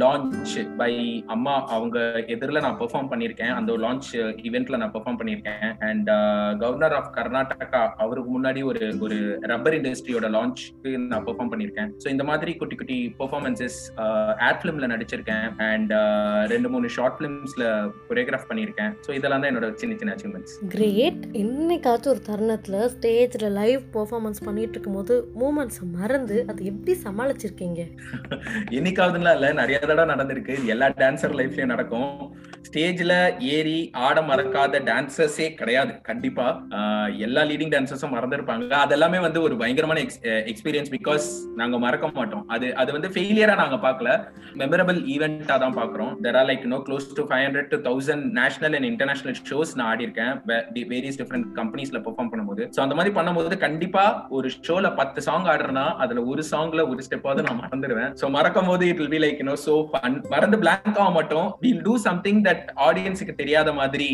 [0.03, 0.91] லான்ச் பை
[1.37, 1.97] அம்மா அவங்க
[2.35, 3.53] எதிரில் நான் பெர்ஃபார்ம் பண்ணியிருக்கேன்.
[3.57, 4.09] அந்த லான்ச்
[4.47, 5.65] இவெண்ட்ல நான் பெர்ஃபார்ம் பண்ணியிருக்கேன்.
[5.89, 6.09] அண்ட்
[6.63, 9.17] கவர்னர் ஆஃப் கர்நாடகா அவருக்கு முன்னாடி ஒரு ஒரு
[9.51, 11.89] ரப்பர் இண்டஸ்ட்ரியோட லான்ச்க்கு நான் பெர்ஃபார்ம் பண்ணியிருக்கேன்.
[12.03, 13.77] ஸோ இந்த மாதிரி குட்டி குட்டி பெர்ஃபார்மன்சஸ்
[14.47, 15.47] ஆட் ஃபிலிம்ல நடிச்சிருக்கேன்.
[15.69, 15.93] அண்ட்
[16.53, 17.65] ரெண்டு மூணு ஷார்ட் ஃபிலிம்ஸ்ல
[18.09, 18.91] கொரியோகிராஃப் பண்ணியிருக்கேன்.
[19.07, 24.75] ஸோ இதெல்லாம் தான் என்னோட சின்ன சின்ன அச்சீவ்மெண்ட்ஸ் கிரேட் என்னைக்காச்சும் ஒரு தருணத்தில் ஸ்டேஜில் லைவ் பெர்ஃபார்மன்ஸ் பண்ணிட்டு
[24.77, 27.81] இருக்கும்போது மூமெண்ட்ஸை மறந்து அதை எப்படி சமாளிச்சிருக்கீங்க?
[28.77, 30.55] என்னைக்காவதுலாம் இல்ல நிறைய தடவை நடந்திருக்கு.
[30.73, 32.11] எல்லா டான்சர் லைஃப்லயும் நடக்கும்.
[32.67, 33.13] ஸ்டேஜ்ல
[33.55, 35.93] ஏறி ஆட மறக்காத டான்சர்ஸே கிடையாது.
[36.09, 36.45] கண்டிப்பா
[37.25, 38.69] எல்லா லீடிங் டான்சர்ஸும் மறந்துருப்பாங்க.
[38.85, 40.01] அதெல்லாமே வந்து ஒரு பயங்கரமான
[40.51, 41.25] எக்ஸ்பீரியன்ஸ் பிகாஸ்
[41.61, 42.43] நாங்க மறக்க மாட்டோம்.
[42.55, 44.09] அது அது வந்து ஃபெயிலியரா நாங்க பார்க்கல.
[44.61, 48.75] மெமரபிள் ஈவெண்டா தான் பாக்குறோம் there are like no close to five hundred to thousand national
[48.79, 50.33] and international shows நான் ஆடி இருக்கேன்
[50.93, 52.63] வேரியஸ் டிஃப்ரெண்ட் கம்பெனிஸ்ல பெர்ஃபார்ம் பண்ணும்போது.
[52.75, 54.05] ஸோ அந்த மாதிரி பண்ணும்போது கண்டிப்பா
[54.37, 58.83] ஒரு ஷோல பத்து சாங் ஆடுறேன்னா அதுல ஒரு சாங்ல ஒரு ஸ்டெப்பாவது நான் மறந்துடுவேன் ஸோ மறக்கும் போது
[58.91, 61.47] it will be like no so fun மறந்து பிளாங்க் ஆக மாட்டோம்.
[61.65, 62.52] வில் டூ சம்திங் தட்
[62.87, 64.09] ஆடியன்ஸுக்கு தெரியாத மாதிரி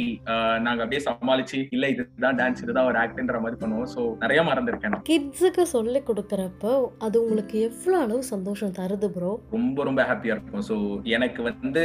[0.66, 3.90] நாங்க அப்படியே சமாளிச்சு இல்ல இதுதான் டான்ஸ் இதுதான் ஒரு ஆக்ட்ன்ற மாதிரி பண்ணுவோம்.
[3.96, 6.74] ஸோ நிறைய மறந்துருக்கேன் கிட்ஸுக்கு சொல்லி கொடுக்குறப்ப
[7.08, 10.66] அது உங்களுக்கு எவ்வளோ அளவு சந்தோஷம் தருது ப்ரோ ரொம்ப ரொம்ப ஹாப்பியா இருக்கும்.
[10.70, 10.76] ஸோ
[11.18, 11.84] எனக்கு வந்து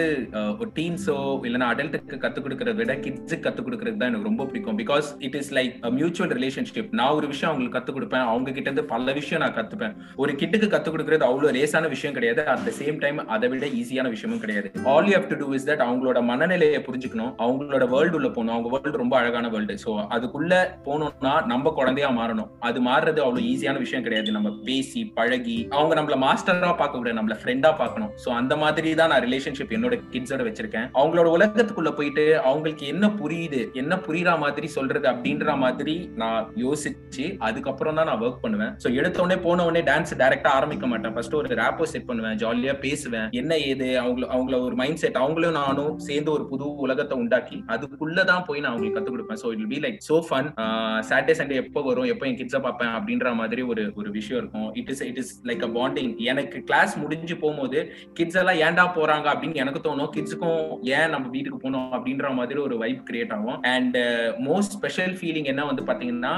[0.61, 1.17] ஒரு டீன்ஸோ
[1.49, 4.79] இல்லைன்னா அடல்ட்டுக்கு கத்துக் கொடுக்கறத விட கிட்ஸுக்கு கத்துக் கொடுக்கறது தான் எனக்கு ரொம்ப பிடிக்கும்.
[4.83, 8.87] Because it is like mutual relationship நான் ஒரு விஷயம் அவங்களுக்கு கத்துக் கொடுப்பேன் அவங்க கிட்ட இருந்து
[8.95, 9.95] பல விஷயம் நான் கத்துப்பேன்.
[10.23, 12.43] ஒரு கிட்டுக்கு கத்துக் கொடுக்கறது அவ்வளவு லேசான விஷயம் கிடையாது.
[12.55, 14.71] அட் த சேம் டைம் அதை விட ஈஸியான விஷயமும் கிடையாது.
[14.95, 17.33] All you have to do is that அவங்களோட மனநிலையை புரிஞ்சுக்கணும்.
[17.45, 18.55] அவங்களோட வேர்ல்டு உள்ள போகணும்.
[18.55, 20.55] அவங்க வேர்ல்டு ரொம்ப அழகான வேர்ல்டு ஸோ அதுக்குள்ள
[20.87, 22.49] போகணும்னா நம்ம குழந்தையா மாறணும்.
[22.69, 24.31] அது மாறுறது அவ்வளவு ஈஸியான விஷயம் கிடையாது.
[24.37, 28.11] நம்ம பேசி பழகி அவங்க நம்மள மாஸ்டரா பார்க்க கூடாது நம்மள ஃப்ரெண்டா பார்க்கணும்.
[28.25, 30.87] ஸோ அந்த மாதிரி தான் நான் ரிலேஷன்ஷிப் என்னோட கிட்ஸோட வச்சிருக்கேன்.
[31.01, 37.99] அவங்களோட உலகத்துக்குள்ள போயிட்டு அவங்களுக்கு என்ன புரியுது என்ன புரியுற மாதிரி சொல்றது அப்படின்ற மாதிரி நான் யோசிச்சு அதுக்கப்புறம்
[38.01, 38.73] தான் நான் ஒர்க் பண்ணுவேன்.
[38.85, 41.15] ஸோ எடுத்த உடனே போன உடனே டான்ஸ் டைரக்டா ஆரம்பிக்க மாட்டேன்.
[41.17, 43.29] ஃபர்ஸ்ட் ஒரு ரேப்போ செட் பண்ணுவேன் ஜாலியா பேசுவேன்.
[43.43, 43.91] என்ன ஏது?
[44.05, 48.73] அவங்கள அவங்கள ஒரு மைண்ட் செட் அவங்களும் நானும் சேர்ந்து ஒரு புது உலகத்தை உண்டாக்கி அதுக்குள்ளதான் போய் நான்
[48.73, 49.41] அவங்களுக்கு கத்துக் கொடுப்பேன்.
[49.43, 50.49] So it be like so fun
[51.11, 54.69] Saturday Sunday எப்போ வரும் எப்போ என் கிட்ஸை பார்ப்பேன் அப்படின்ற மாதிரி ஒரு ஒரு விஷயம் இருக்கும்.
[54.81, 57.79] It is it is like a bonding எனக்கு கிளாஸ் முடிஞ்சு போகும்போது
[58.19, 60.11] கிட்ஸ் எல்லாம் ஏன்டா போறாங்க அப்படின்னு எனக்கு தோணும்.
[60.17, 60.63] கிட்ஸுக்கும்
[60.97, 63.59] ஏன் நம்ம வீட்டுக்கு போனோம் அப்படின்ற மாதிரி ஒரு வைப் கிரியேட் ஆகும்.
[63.75, 63.99] அண்ட்
[64.49, 66.33] மோஸ்ட் ஸ்பெஷல் ஃபீலிங் என்ன வந்து பாத்தீங்கன்னா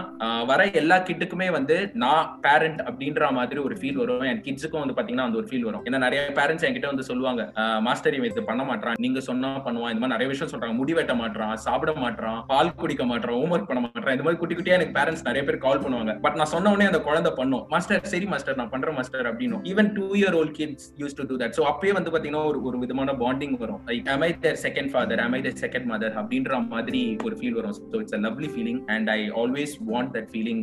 [0.51, 4.25] வர எல்லா கிட்டுக்குமே வந்து நான் பேரண்ட் அப்படின்ற மாதிரி ஒரு ஃபீல் வரும்.
[4.31, 5.85] என் கிட்ஸுக்கும் வந்து பாத்தீங்கன்னா அந்த ஒரு ஃபீல் வரும்.
[5.89, 7.43] ஏன்னா நிறைய பேரண்ட்ஸ் என்கிட்ட வந்து சொல்லுவாங்க
[7.87, 9.86] மாஸ்டர் இவன் இது பண்ண மாட்டான் நீங்க சொன்னா பண்ணுவான்.
[9.93, 10.77] இந்த மாதிரி நிறைய விஷயம் சொல்றாங்க.
[10.81, 14.77] முடி வெட்ட மாட்டான் சாப்பிட மாட்டான் பால் குடிக்க மாட்டான் ஹோம்ஒர்க் பண்ண மாட்டான் இந்த மாதிரி குட்டி குட்டியா
[14.79, 16.15] எனக்கு பேரண்ட்ஸ் நிறைய பேர் கால் பண்ணுவாங்க.
[16.27, 17.65] பட் நான் சொன்ன உடனே அந்த குழந்தை பண்ணும்.
[17.75, 21.39] மாஸ்டர் சரி மாஸ்டர் நான் பண்றேன் மாஸ்டர் அப்படின்னு even two year old kids use to do
[21.43, 23.81] that so அப்பயே வந்து பாத்தீங்கன்னா ஒரு ஒரு விதமான பாண்டிங் வரும்.
[23.91, 27.57] Like am I their second father am I their second mother அப்படின்ற மாதிரி ஒரு ஃபீல்
[27.61, 27.77] வரும்.
[27.93, 30.63] So it's a lovely feeling and I always want that feeling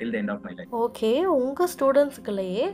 [0.00, 2.66] till the end of my life okay உங்கள் ஸ்டூடெண்ட்ஸுக்குள்ளேயே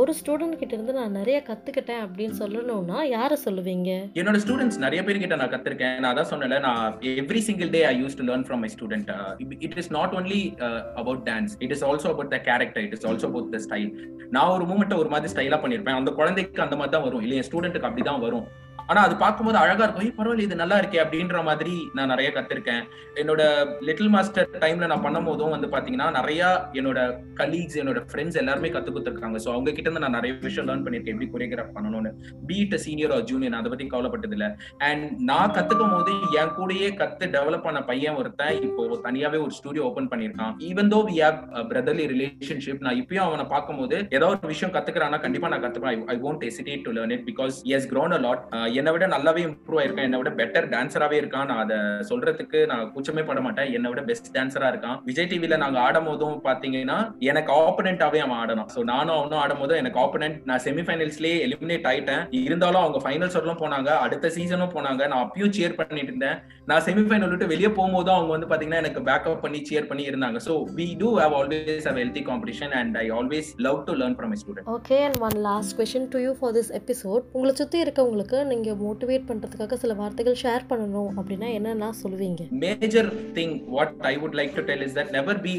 [0.00, 3.90] ஒரு student கிட்ட இருந்து நான் நிறைய கற்றுக்கிட்டேன் அப்படின்னு சொல்லணும்னா யாரை சொல்லுவீங்க?
[4.20, 5.96] என்னோட ஸ்டூடெண்ட்ஸ் நிறைய பேர்கிட்ட நான் கத்திருக்கேன்.
[6.02, 9.12] நான் அதான் சொன்னல நான் every single day I use to learn from my student
[9.66, 10.42] it is not only
[11.02, 13.90] about dance it is also about the character it is also about the style
[14.36, 15.98] நான் ஒரு மூமெண்ட்டை ஒரு மாதிரி ஸ்டைலா பண்ணிருப்பேன்.
[16.00, 18.46] அந்த குழந்தைக்கு அந்த மாதிரி தான் வரும் இல்லையா ஸ்டூடெண்ட்டுக்கு அப்படிதான் வரும்.
[18.90, 20.16] ஆனா அது பார்க்கும்போது அழகா இருக்கும்.
[20.18, 22.82] பரவாயில்ல இது நல்லா இருக்கே அப்படின்ற மாதிரி நான் நிறைய கத்திருக்கேன்.
[23.22, 23.42] என்னோட
[23.88, 26.42] லிட்டில் மாஸ்டர் டைம்ல நான் பண்ணும் போதும் வந்து பாத்தீங்கன்னா நிறைய
[26.80, 27.00] என்னோட
[27.40, 29.38] கலீக்ஸ் என்னோட ஃப்ரெண்ட்ஸ் எல்லாருமே கத்து கொடுத்துருக்காங்க.
[29.44, 31.16] ஸோ அவங்க கிட்ட இருந்து நான் நிறைய விஷயம் லேர்ன் பண்ணிருக்கேன்.
[31.16, 32.12] எப்படி கொரியோகிராஃப் பண்ணணும்னு.
[32.50, 34.48] பீட் சீனியர் ஆர் ஜூனியர் அதை பத்தி கவலைப்பட்டது இல்ல.
[34.88, 39.84] அண்ட் நான் கத்துக்கும் போது என் கூடயே கத்து டெவலப் பண்ண பையன் ஒருத்தன் இப்போ தனியாவே ஒரு ஸ்டுடியோ
[39.90, 41.38] ஓபன் பண்ணிருக்கான் even though we have
[41.72, 46.04] brotherly relationship நான் இப்பயும் அவனை பார்க்கும்போது ஏதாவது ஒரு விஷயம் கத்துக்கிறானா கண்டிப்பா நான் கத்துப்பேன்.
[46.14, 48.42] I won't hesitate to learn it because is grown a lot
[48.80, 50.08] என்னை விட நல்லாவே இம்ப்ரூவ் ஆயிருக்கான்.
[50.08, 51.46] என்னை விட பெட்டர் டான்சராகவே இருக்கான்.
[51.50, 51.78] நான் அதை
[52.10, 53.70] சொல்றதுக்கு நான் கூச்சமே பட மாட்டேன்.
[53.76, 54.96] என்னை விட பெஸ்ட் டான்சரா இருக்கான்.
[55.08, 56.98] விஜய் டிவில நாங்க ஆடும் போதும் பாத்தீங்கன்னா
[57.30, 58.68] எனக்கு ஆப்பனண்டாவே அவன் ஆடணும்.
[58.74, 62.24] சோ நானும் அவனும் ஆடும் போது எனக்கு ஆப்பனண்ட் நான் செமிஃபைனல்ஸ்லயே எலிமினேட் ஆயிட்டேன்.
[62.46, 63.90] இருந்தாலும் அவங்க ஃபைனல்ஸ் வரலாம் போனாங்க.
[64.06, 65.02] அடுத்த சீசனும் போனாங்க.
[65.12, 66.38] நான் அப்பயும் சேர் பண்ணிட்டு இருந்தேன்.
[66.70, 70.38] நான் செமிஃபைனல் விட்டு வெளியே போகும்போதும் அவங்க வந்து பாத்தீங்கன்னா எனக்கு பேக்கப் பண்ணி சேர் பண்ணி இருந்தாங்க.
[70.48, 74.30] So we do have always have healthy competition and I always love to learn from
[74.32, 78.38] my student okay and one last question to you for this episode உங்களை சுத்தி இருக்கவங்களுக்கு
[78.62, 84.36] நீங்க மோட்டிவேட் பண்றதுக்காக சில வார்த்தைகள் ஷேர் பண்ணணும் அப்படின்னா என்னென்னா சொல்லுவீங்க major thing what I would
[84.40, 85.54] like to tell is that never be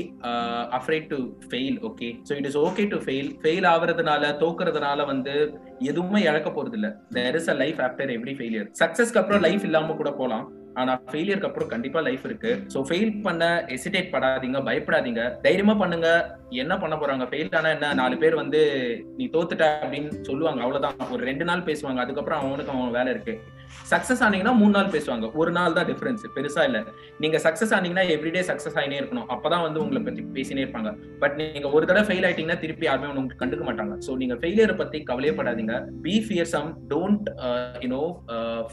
[0.77, 5.33] afraid to fail okay so it is okay to fail fail ஆகுறதுனால தோக்குறதுனால வந்து
[5.91, 9.95] எதுவுமே இழக்க போறது இல்ல there is a life after every failure சக்சஸ்க்கு அப்புறம் லைஃப் இல்லாம
[9.95, 12.63] கூட போலாம் ஆனா ஃபெயிலியருக்கு அப்புறம் கண்டிப்பா லைஃப் இருக்கு.
[12.73, 15.39] சோ ஃபெயில் பண்ண எசிடேட் படாதீங்க பயப்படாதீங்க.
[15.41, 16.37] தைரியமா பண்ணுங்க.
[16.49, 17.27] என்ன பண்ண போறாங்க?
[17.29, 17.93] ஃபெயில் ஆனா என்ன?
[17.93, 18.61] நாலு பேர் வந்து
[19.17, 20.61] நீ தோத்துட்ட அப்படின்னு சொல்லுவாங்க.
[20.61, 21.09] அவ்வளவுதான்.
[21.11, 21.95] ஒரு ரெண்டு நாள் பேசுவாங்க.
[21.95, 23.39] அதுக்கப்புறம் அவனுக்கு அவன் வேலை இருக்கு.
[23.91, 25.25] சக்சஸ் ஆனீங்கன்னா மூணு நாள் பேசுவாங்க.
[25.39, 26.79] ஒரு நாள் தான் டிஃபரன்ஸ் பெருசா இல்ல.
[27.23, 29.27] நீங்க சக்சஸ் ஆனீங்கன்னா எவ்ரிடே சக்சஸ் ஆகினே இருக்கணும்.
[29.35, 30.91] அப்பதான் வந்து உங்களை பத்தி பேசினே இருப்பாங்க.
[31.23, 33.95] பட் நீங்க ஒரு தடவை ஃபெயில் ஆயிட்டீங்கன்னா திருப்பி யாருமே உங்களுக்கு கண்டுக்க மாட்டாங்க.
[34.07, 35.75] சோ நீங்க ஃபெயிலியரை பத்தி கவலையப்படாதீங்க.
[36.05, 36.15] Be
[36.55, 37.29] fearsome don't
[37.85, 38.01] you know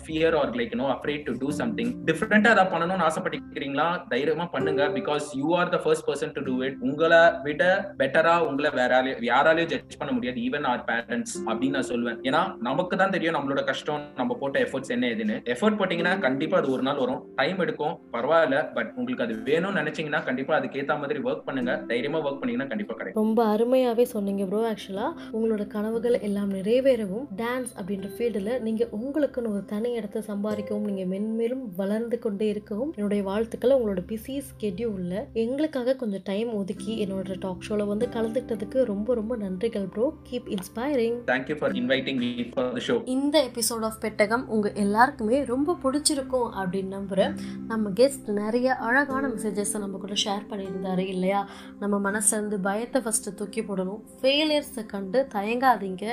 [0.04, 4.82] fear or like you know afraid to do something டிஃப்ரெண்டா அதை பண்ணணும்னு ஆசைப்பட்டிருக்கீங்களா தைரியமா பண்ணுங்க.
[4.98, 7.62] Because you are the first person to do it உங்களை விட
[8.02, 10.38] பெட்டரா உங்களை வேற யாராலையும் ஜட்ஜ் பண்ண முடியாது.
[10.46, 14.02] ஈவன் ஆர் பேரண்ட்ஸ் அப்படின்னு நான் சொல்லுவேன் ஏன்னா நமக்கு தான் தெரியும் நம்மளோட கஷ்டம்.
[14.20, 17.20] நம்ம போட்ட எஃபர்ட்ஸ் என்ன எதுன்னு எஃபர்ட் போட்டீங்கன்னா கண்டிப்பா அது ஒரு நாள் வரும்.
[17.36, 17.94] டைம் எடுக்கும்.
[18.12, 18.56] பரவாயில்ல.
[18.74, 21.74] பட் உங்களுக்கு அது வேணும்னு நினைச்சீங்கன்னா கண்டிப்பா அதுக்கேத்த மாதிரி ஒர்க் பண்ணுங்க.
[21.92, 23.20] தைரியமா ஒர்க் பண்ணீங்கன்னா கண்டிப்பா கிடைக்கும்.
[23.22, 27.26] ரொம்ப அருமையாகவே சொன்னீங்க ப்ரோ ஆக்சுவலாக உங்களோட கனவுகள் எல்லாம் நிறைவேறவும்.
[27.42, 33.22] டான்ஸ் அப்படின்ற ஃபீல்டில் நீங்கள் உங்களுக்குன்னு ஒரு தனி இடத்த சம்பாதிக்கவும் நீங்கள் மென்மேலும் வளர்ந்து கொண்டே இருக்கவும் என்னுடைய
[33.22, 39.36] வாழ்த்துக்களை உங்களோட பிஸி ஸ்கெட்யூலில் எங்களுக்காக கொஞ்சம் டைம் ஒதுக்கி என்னோட டாக் ஷோவில் வந்து கலந்துக்கிட்டதுக்கு ரொம்ப ரொம்ப
[39.36, 44.44] நன்றிகள் bro keep inspiring thank you for inviting me for the show இந்த எபிசோட் ஆஃப் பெட்டகம்
[44.48, 47.34] உங்கள் எல்லாருக்குமே ரொம்ப பிடிச்சிருக்கும் அப்படின்னு நம்புகிறேன்
[47.70, 51.40] நம்ம கெஸ்ட் நிறைய அழகான மெசேஜஸை நம்ம கூட ஷேர் பண்ணியிருந்தாரு இல்லையா?
[51.82, 54.00] நம்ம மனசுலேருந்து பயத்தை ஃபஸ்ட்டு தூக்கி போடணும்.
[54.20, 56.04] ஃபெயிலியர்ஸை கண்டு தயங்காதீங்க.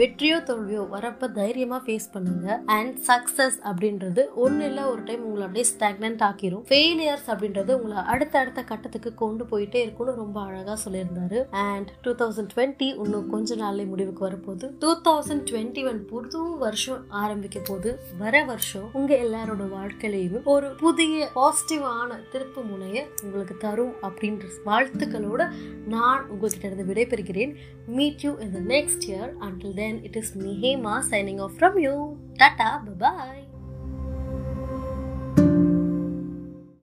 [0.00, 2.48] வெற்றியோ தோல்வியோ வரப்போ தைரியமாக ஃபேஸ் பண்ணுங்க.
[2.76, 6.64] அண்ட் சக்ஸஸ் அப்படின்றது ஒன்றும் இல்லை ஒரு டைம் உங்களை அப்படியே ஸ்டாக்னன்ட் ஆக்கிரும்.
[6.70, 11.40] ஃபெயிலியர்ஸ் அப்படின்றது உங்களை அடுத்த அடுத்த கட்டத்துக்கு கொண்டு போயிட்டே இருக்கும்னு ரொம்ப அழகாக சொல்லியிருந்தாரு.
[11.66, 14.68] அண்ட் டூ தௌசண்ட் டுவெண்ட்டி இன்னும் கொஞ்ச நாள்லேயே முடிவுக்கு வரப்போகுது.
[14.82, 17.90] டூ தௌசண்ட் டுவெண்ட்டி ஒன் புது வருஷம் ஆரம்பிக்க போகுது.
[18.18, 25.52] வர வருஷம் உங்க எல்லாரோட வாழ்க்கையிலையும் ஒரு புதிய பாசிட்டிவான திருப்பு முனைய உங்களுக்கு தரும் அப்படின்ற வாழ்த்துக்களோட
[25.86, 27.54] நான் உங்ககிட்ட இருந்து விடைபெறுகிறேன்.
[27.86, 32.14] Meet you in the next year until then it is மிஹேமா signing off from you
[32.34, 33.43] tata bye